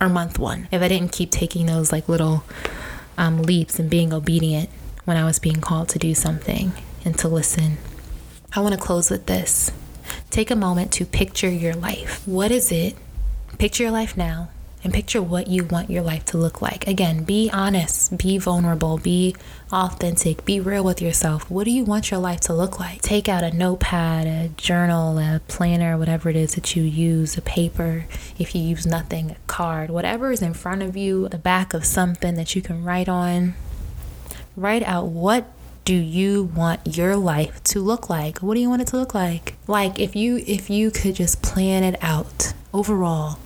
or 0.00 0.08
month 0.08 0.38
one. 0.38 0.68
If 0.70 0.82
I 0.82 0.88
didn't 0.88 1.12
keep 1.12 1.30
taking 1.30 1.66
those 1.66 1.92
like 1.92 2.08
little 2.08 2.44
um, 3.18 3.42
leaps 3.42 3.78
and 3.78 3.90
being 3.90 4.12
obedient 4.12 4.70
when 5.04 5.16
I 5.16 5.24
was 5.24 5.38
being 5.38 5.60
called 5.60 5.88
to 5.90 5.98
do 5.98 6.14
something 6.14 6.72
and 7.04 7.18
to 7.18 7.28
listen. 7.28 7.78
I 8.52 8.60
want 8.60 8.74
to 8.74 8.80
close 8.80 9.10
with 9.10 9.26
this. 9.26 9.70
Take 10.30 10.50
a 10.50 10.56
moment 10.56 10.92
to 10.92 11.04
picture 11.04 11.50
your 11.50 11.74
life. 11.74 12.26
What 12.26 12.50
is 12.50 12.72
it? 12.72 12.96
Picture 13.58 13.84
your 13.84 13.92
life 13.92 14.16
now 14.16 14.48
and 14.82 14.92
picture 14.92 15.22
what 15.22 15.46
you 15.46 15.64
want 15.64 15.90
your 15.90 16.02
life 16.02 16.24
to 16.26 16.38
look 16.38 16.62
like. 16.62 16.86
Again, 16.86 17.24
be 17.24 17.50
honest, 17.52 18.16
be 18.16 18.38
vulnerable, 18.38 18.98
be 18.98 19.36
authentic, 19.72 20.44
be 20.44 20.60
real 20.60 20.82
with 20.82 21.02
yourself. 21.02 21.50
What 21.50 21.64
do 21.64 21.70
you 21.70 21.84
want 21.84 22.10
your 22.10 22.20
life 22.20 22.40
to 22.40 22.54
look 22.54 22.80
like? 22.80 23.02
Take 23.02 23.28
out 23.28 23.44
a 23.44 23.54
notepad, 23.54 24.26
a 24.26 24.48
journal, 24.56 25.18
a 25.18 25.40
planner, 25.48 25.98
whatever 25.98 26.30
it 26.30 26.36
is 26.36 26.54
that 26.54 26.74
you 26.74 26.82
use, 26.82 27.36
a 27.36 27.42
paper, 27.42 28.06
if 28.38 28.54
you 28.54 28.62
use 28.62 28.86
nothing, 28.86 29.32
a 29.32 29.36
card, 29.46 29.90
whatever 29.90 30.32
is 30.32 30.42
in 30.42 30.54
front 30.54 30.82
of 30.82 30.96
you, 30.96 31.28
the 31.28 31.38
back 31.38 31.74
of 31.74 31.84
something 31.84 32.34
that 32.34 32.54
you 32.54 32.62
can 32.62 32.84
write 32.84 33.08
on. 33.08 33.54
Write 34.56 34.82
out 34.82 35.06
what 35.06 35.52
do 35.84 35.94
you 35.94 36.44
want 36.44 36.96
your 36.96 37.16
life 37.16 37.62
to 37.64 37.80
look 37.80 38.08
like? 38.08 38.38
What 38.38 38.54
do 38.54 38.60
you 38.60 38.68
want 38.68 38.82
it 38.82 38.88
to 38.88 38.96
look 38.96 39.14
like? 39.14 39.54
Like 39.66 39.98
if 39.98 40.14
you 40.14 40.36
if 40.46 40.70
you 40.70 40.90
could 40.90 41.14
just 41.14 41.42
plan 41.42 41.82
it 41.82 41.98
out 42.02 42.52
overall. 42.72 43.38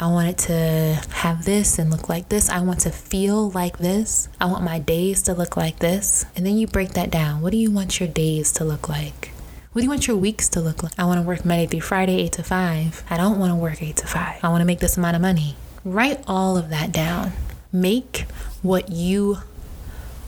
I 0.00 0.08
want 0.08 0.28
it 0.28 0.38
to 0.48 1.00
have 1.14 1.44
this 1.44 1.78
and 1.78 1.90
look 1.90 2.08
like 2.08 2.28
this. 2.28 2.48
I 2.48 2.60
want 2.60 2.80
to 2.80 2.90
feel 2.90 3.50
like 3.50 3.78
this. 3.78 4.28
I 4.40 4.46
want 4.46 4.64
my 4.64 4.78
days 4.78 5.22
to 5.22 5.34
look 5.34 5.56
like 5.56 5.78
this. 5.78 6.26
And 6.34 6.44
then 6.44 6.58
you 6.58 6.66
break 6.66 6.90
that 6.90 7.10
down. 7.10 7.40
What 7.40 7.52
do 7.52 7.56
you 7.56 7.70
want 7.70 8.00
your 8.00 8.08
days 8.08 8.50
to 8.52 8.64
look 8.64 8.88
like? 8.88 9.30
What 9.72 9.80
do 9.80 9.84
you 9.84 9.90
want 9.90 10.06
your 10.06 10.16
weeks 10.16 10.48
to 10.50 10.60
look 10.60 10.82
like? 10.82 10.92
I 10.98 11.04
want 11.04 11.18
to 11.18 11.26
work 11.26 11.44
Monday 11.44 11.66
through 11.66 11.80
Friday, 11.80 12.22
8 12.22 12.32
to 12.32 12.42
5. 12.42 13.04
I 13.08 13.16
don't 13.16 13.38
want 13.38 13.50
to 13.50 13.56
work 13.56 13.82
8 13.82 13.96
to 13.96 14.06
5. 14.06 14.44
I 14.44 14.48
want 14.48 14.60
to 14.60 14.66
make 14.66 14.80
this 14.80 14.96
amount 14.96 15.16
of 15.16 15.22
money. 15.22 15.56
Write 15.84 16.22
all 16.26 16.56
of 16.56 16.70
that 16.70 16.92
down. 16.92 17.32
Make 17.72 18.26
what 18.62 18.90
you 18.90 19.38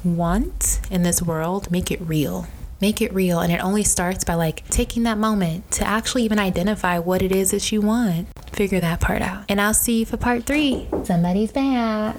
want 0.04 0.80
in 0.90 1.02
this 1.02 1.20
world, 1.22 1.70
make 1.70 1.90
it 1.90 2.00
real. 2.00 2.46
Make 2.80 3.00
it 3.00 3.12
real. 3.12 3.40
And 3.40 3.52
it 3.52 3.62
only 3.62 3.82
starts 3.82 4.24
by 4.24 4.34
like 4.34 4.66
taking 4.68 5.04
that 5.04 5.18
moment 5.18 5.70
to 5.72 5.86
actually 5.86 6.24
even 6.24 6.38
identify 6.38 6.98
what 6.98 7.22
it 7.22 7.32
is 7.32 7.50
that 7.52 7.72
you 7.72 7.80
want. 7.80 8.28
Figure 8.52 8.80
that 8.80 9.00
part 9.00 9.22
out. 9.22 9.44
And 9.48 9.60
I'll 9.60 9.74
see 9.74 10.00
you 10.00 10.06
for 10.06 10.16
part 10.16 10.44
three. 10.44 10.88
Somebody's 11.04 11.52
back. 11.52 12.16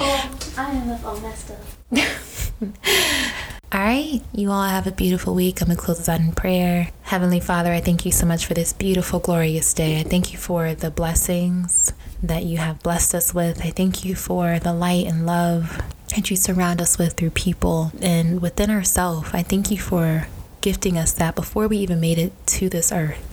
Oh, 0.00 0.38
I 0.56 0.70
am 0.70 1.04
all 1.04 1.20
messed 1.20 1.50
up. 1.50 1.58
All 3.70 3.80
right, 3.80 4.22
you 4.32 4.50
all 4.50 4.62
have 4.62 4.86
a 4.86 4.92
beautiful 4.92 5.34
week. 5.34 5.60
I'm 5.60 5.68
gonna 5.68 5.78
close 5.78 5.98
this 5.98 6.08
out 6.08 6.20
in 6.20 6.32
prayer. 6.32 6.90
Heavenly 7.02 7.38
Father, 7.38 7.70
I 7.70 7.82
thank 7.82 8.06
you 8.06 8.12
so 8.12 8.24
much 8.24 8.46
for 8.46 8.54
this 8.54 8.72
beautiful, 8.72 9.20
glorious 9.20 9.74
day. 9.74 10.00
I 10.00 10.04
thank 10.04 10.32
you 10.32 10.38
for 10.38 10.74
the 10.74 10.90
blessings 10.90 11.92
that 12.22 12.44
you 12.44 12.56
have 12.56 12.82
blessed 12.82 13.14
us 13.14 13.34
with. 13.34 13.62
I 13.62 13.68
thank 13.68 14.06
you 14.06 14.14
for 14.14 14.58
the 14.58 14.72
light 14.72 15.06
and 15.06 15.26
love 15.26 15.82
that 16.18 16.30
you 16.30 16.36
surround 16.36 16.82
us 16.82 16.98
with 16.98 17.12
through 17.12 17.30
people 17.30 17.92
and 18.00 18.42
within 18.42 18.70
ourselves. 18.70 19.30
I 19.32 19.42
thank 19.42 19.70
you 19.70 19.78
for 19.78 20.26
gifting 20.60 20.98
us 20.98 21.12
that 21.12 21.36
before 21.36 21.68
we 21.68 21.78
even 21.78 22.00
made 22.00 22.18
it 22.18 22.32
to 22.46 22.68
this 22.68 22.90
earth. 22.90 23.24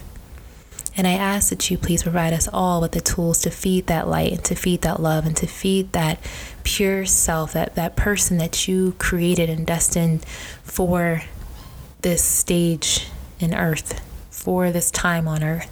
And 0.96 1.04
I 1.06 1.12
ask 1.12 1.50
that 1.50 1.68
you 1.68 1.78
please 1.78 2.04
provide 2.04 2.32
us 2.32 2.48
all 2.52 2.80
with 2.80 2.92
the 2.92 3.00
tools 3.00 3.40
to 3.42 3.50
feed 3.50 3.88
that 3.88 4.06
light 4.06 4.32
and 4.32 4.44
to 4.44 4.54
feed 4.54 4.82
that 4.82 5.00
love 5.00 5.26
and 5.26 5.36
to 5.36 5.48
feed 5.48 5.92
that 5.94 6.20
pure 6.62 7.04
self, 7.04 7.52
that, 7.54 7.74
that 7.74 7.96
person 7.96 8.38
that 8.38 8.68
you 8.68 8.92
created 8.98 9.50
and 9.50 9.66
destined 9.66 10.24
for 10.62 11.22
this 12.02 12.22
stage 12.22 13.08
in 13.40 13.52
earth, 13.52 14.00
for 14.30 14.70
this 14.70 14.92
time 14.92 15.26
on 15.26 15.42
earth. 15.42 15.70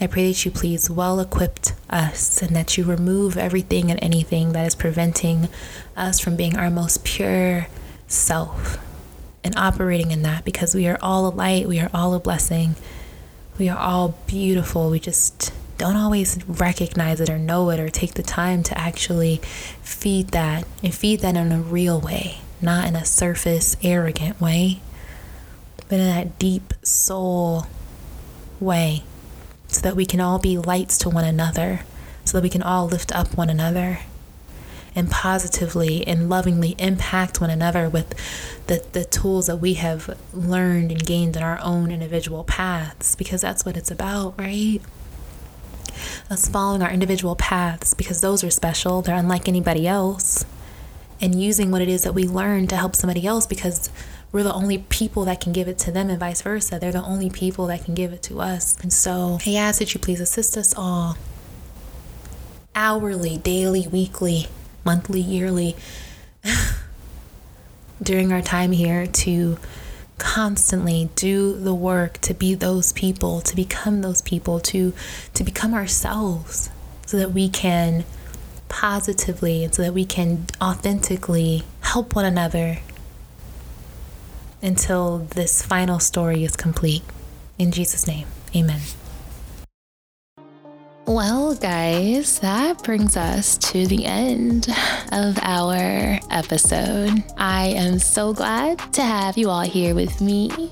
I 0.00 0.06
pray 0.06 0.28
that 0.28 0.44
you 0.44 0.50
please 0.50 0.90
well 0.90 1.18
equip 1.18 1.60
us 1.92 2.42
and 2.42 2.56
that 2.56 2.76
you 2.76 2.84
remove 2.84 3.36
everything 3.36 3.90
and 3.90 4.02
anything 4.02 4.52
that 4.52 4.66
is 4.66 4.74
preventing 4.74 5.48
us 5.96 6.18
from 6.18 6.36
being 6.36 6.56
our 6.56 6.70
most 6.70 7.04
pure 7.04 7.66
self 8.06 8.78
and 9.44 9.56
operating 9.56 10.10
in 10.10 10.22
that 10.22 10.44
because 10.44 10.74
we 10.74 10.88
are 10.88 10.98
all 11.02 11.26
a 11.26 11.34
light, 11.34 11.68
we 11.68 11.78
are 11.78 11.90
all 11.92 12.14
a 12.14 12.20
blessing, 12.20 12.74
we 13.58 13.68
are 13.68 13.78
all 13.78 14.16
beautiful. 14.26 14.90
We 14.90 15.00
just 15.00 15.52
don't 15.78 15.96
always 15.96 16.38
recognize 16.46 17.20
it 17.20 17.28
or 17.28 17.38
know 17.38 17.70
it 17.70 17.80
or 17.80 17.88
take 17.88 18.14
the 18.14 18.22
time 18.22 18.62
to 18.62 18.78
actually 18.78 19.38
feed 19.82 20.28
that 20.28 20.66
and 20.82 20.94
feed 20.94 21.20
that 21.20 21.36
in 21.36 21.52
a 21.52 21.60
real 21.60 22.00
way, 22.00 22.38
not 22.60 22.86
in 22.86 22.96
a 22.96 23.04
surface, 23.04 23.76
arrogant 23.82 24.40
way, 24.40 24.80
but 25.88 25.98
in 25.98 26.06
that 26.06 26.38
deep 26.38 26.72
soul 26.82 27.66
way 28.60 29.02
so 29.72 29.80
that 29.80 29.96
we 29.96 30.06
can 30.06 30.20
all 30.20 30.38
be 30.38 30.56
lights 30.58 30.96
to 30.98 31.08
one 31.10 31.24
another, 31.24 31.80
so 32.24 32.38
that 32.38 32.42
we 32.42 32.50
can 32.50 32.62
all 32.62 32.86
lift 32.86 33.10
up 33.12 33.36
one 33.36 33.50
another 33.50 34.00
and 34.94 35.10
positively 35.10 36.06
and 36.06 36.28
lovingly 36.28 36.74
impact 36.78 37.40
one 37.40 37.50
another 37.50 37.88
with 37.88 38.14
the, 38.66 38.84
the 38.92 39.04
tools 39.06 39.46
that 39.46 39.56
we 39.56 39.74
have 39.74 40.16
learned 40.34 40.92
and 40.92 41.04
gained 41.06 41.36
in 41.36 41.42
our 41.42 41.58
own 41.62 41.90
individual 41.90 42.44
paths, 42.44 43.16
because 43.16 43.40
that's 43.40 43.64
what 43.64 43.76
it's 43.76 43.90
about, 43.90 44.38
right? 44.38 44.80
Us 46.30 46.48
following 46.48 46.82
our 46.82 46.90
individual 46.90 47.34
paths 47.34 47.94
because 47.94 48.20
those 48.20 48.44
are 48.44 48.50
special, 48.50 49.02
they're 49.02 49.16
unlike 49.16 49.48
anybody 49.48 49.88
else, 49.88 50.44
and 51.20 51.40
using 51.40 51.70
what 51.70 51.80
it 51.80 51.88
is 51.88 52.02
that 52.02 52.12
we 52.12 52.24
learn 52.26 52.66
to 52.66 52.76
help 52.76 52.94
somebody 52.94 53.26
else 53.26 53.46
because 53.46 53.88
we're 54.32 54.42
the 54.42 54.54
only 54.54 54.78
people 54.78 55.26
that 55.26 55.40
can 55.40 55.52
give 55.52 55.68
it 55.68 55.78
to 55.78 55.92
them 55.92 56.08
and 56.08 56.18
vice 56.18 56.40
versa. 56.40 56.78
They're 56.78 56.90
the 56.90 57.04
only 57.04 57.28
people 57.28 57.66
that 57.66 57.84
can 57.84 57.94
give 57.94 58.12
it 58.12 58.22
to 58.24 58.40
us. 58.40 58.78
And 58.80 58.92
so 58.92 59.38
I 59.46 59.54
ask 59.54 59.78
that 59.78 59.92
you 59.92 60.00
please 60.00 60.20
assist 60.20 60.56
us 60.56 60.74
all 60.74 61.16
hourly, 62.74 63.36
daily, 63.36 63.86
weekly, 63.86 64.46
monthly, 64.84 65.20
yearly 65.20 65.76
during 68.02 68.32
our 68.32 68.40
time 68.40 68.72
here 68.72 69.06
to 69.06 69.58
constantly 70.16 71.10
do 71.14 71.52
the 71.52 71.74
work 71.74 72.18
to 72.18 72.32
be 72.32 72.54
those 72.54 72.92
people, 72.94 73.42
to 73.42 73.54
become 73.54 74.00
those 74.00 74.22
people, 74.22 74.60
to 74.60 74.94
to 75.34 75.44
become 75.44 75.74
ourselves 75.74 76.70
so 77.06 77.18
that 77.18 77.32
we 77.32 77.48
can 77.48 78.04
positively 78.68 79.64
and 79.64 79.74
so 79.74 79.82
that 79.82 79.92
we 79.92 80.06
can 80.06 80.46
authentically 80.62 81.62
help 81.82 82.14
one 82.14 82.24
another 82.24 82.78
until 84.62 85.18
this 85.18 85.62
final 85.62 85.98
story 85.98 86.44
is 86.44 86.56
complete. 86.56 87.02
In 87.58 87.72
Jesus' 87.72 88.06
name, 88.06 88.26
amen. 88.54 88.80
Well, 91.04 91.56
guys, 91.56 92.38
that 92.38 92.84
brings 92.84 93.16
us 93.16 93.58
to 93.58 93.86
the 93.86 94.06
end 94.06 94.68
of 95.10 95.36
our 95.42 96.20
episode. 96.30 97.24
I 97.36 97.66
am 97.76 97.98
so 97.98 98.32
glad 98.32 98.78
to 98.94 99.02
have 99.02 99.36
you 99.36 99.50
all 99.50 99.62
here 99.62 99.96
with 99.96 100.20
me. 100.20 100.70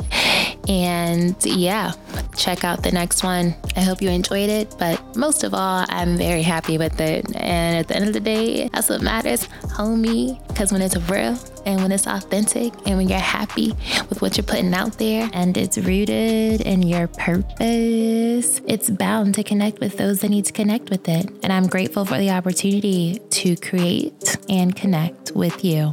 And 0.68 1.34
yeah, 1.44 1.92
check 2.36 2.62
out 2.62 2.84
the 2.84 2.92
next 2.92 3.24
one. 3.24 3.56
I 3.76 3.80
hope 3.80 4.00
you 4.00 4.08
enjoyed 4.08 4.48
it, 4.48 4.74
but 4.78 5.16
most 5.16 5.42
of 5.42 5.52
all, 5.52 5.84
I'm 5.88 6.16
very 6.16 6.42
happy 6.42 6.78
with 6.78 7.00
it. 7.00 7.26
And 7.34 7.78
at 7.78 7.88
the 7.88 7.96
end 7.96 8.06
of 8.06 8.12
the 8.12 8.20
day, 8.20 8.68
that's 8.68 8.88
what 8.88 9.02
matters, 9.02 9.48
homie. 9.64 10.38
Because 10.60 10.72
when 10.72 10.82
it's 10.82 10.96
real 11.10 11.38
and 11.64 11.80
when 11.80 11.90
it's 11.90 12.06
authentic 12.06 12.74
and 12.86 12.98
when 12.98 13.08
you're 13.08 13.18
happy 13.18 13.72
with 14.10 14.20
what 14.20 14.36
you're 14.36 14.44
putting 14.44 14.74
out 14.74 14.98
there 14.98 15.30
and 15.32 15.56
it's 15.56 15.78
rooted 15.78 16.60
in 16.60 16.82
your 16.82 17.08
purpose, 17.08 18.60
it's 18.66 18.90
bound 18.90 19.36
to 19.36 19.42
connect 19.42 19.80
with 19.80 19.96
those 19.96 20.20
that 20.20 20.28
need 20.28 20.44
to 20.44 20.52
connect 20.52 20.90
with 20.90 21.08
it. 21.08 21.30
And 21.42 21.50
I'm 21.50 21.66
grateful 21.66 22.04
for 22.04 22.18
the 22.18 22.32
opportunity 22.32 23.22
to 23.30 23.56
create 23.56 24.36
and 24.50 24.76
connect 24.76 25.32
with 25.32 25.64
you. 25.64 25.92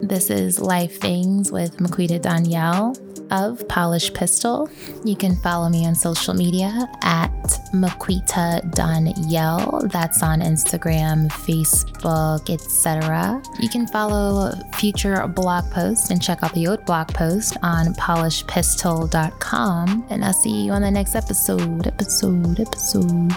This 0.00 0.30
is 0.30 0.60
Life 0.60 1.00
Things 1.00 1.50
with 1.50 1.78
Maquita 1.78 2.20
Donyel 2.20 2.96
of 3.32 3.66
Polish 3.66 4.14
Pistol. 4.14 4.70
You 5.04 5.16
can 5.16 5.34
follow 5.34 5.68
me 5.68 5.84
on 5.86 5.96
social 5.96 6.34
media 6.34 6.88
at 7.02 7.32
Maquita 7.74 8.62
Donyel. 8.76 9.90
That's 9.90 10.22
on 10.22 10.40
Instagram, 10.40 11.26
Facebook, 11.30 12.48
etc. 12.48 13.42
You 13.58 13.68
can 13.68 13.88
follow 13.88 14.52
future 14.74 15.26
blog 15.26 15.68
posts 15.72 16.10
and 16.10 16.22
check 16.22 16.44
out 16.44 16.54
the 16.54 16.68
old 16.68 16.86
blog 16.86 17.08
post 17.08 17.56
on 17.64 17.86
polishpistol.com. 17.94 20.06
And 20.10 20.24
I'll 20.24 20.32
see 20.32 20.64
you 20.64 20.70
on 20.70 20.82
the 20.82 20.92
next 20.92 21.16
episode. 21.16 21.88
Episode, 21.88 22.60
episode. 22.60 23.32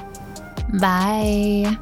Bye. 0.80 1.76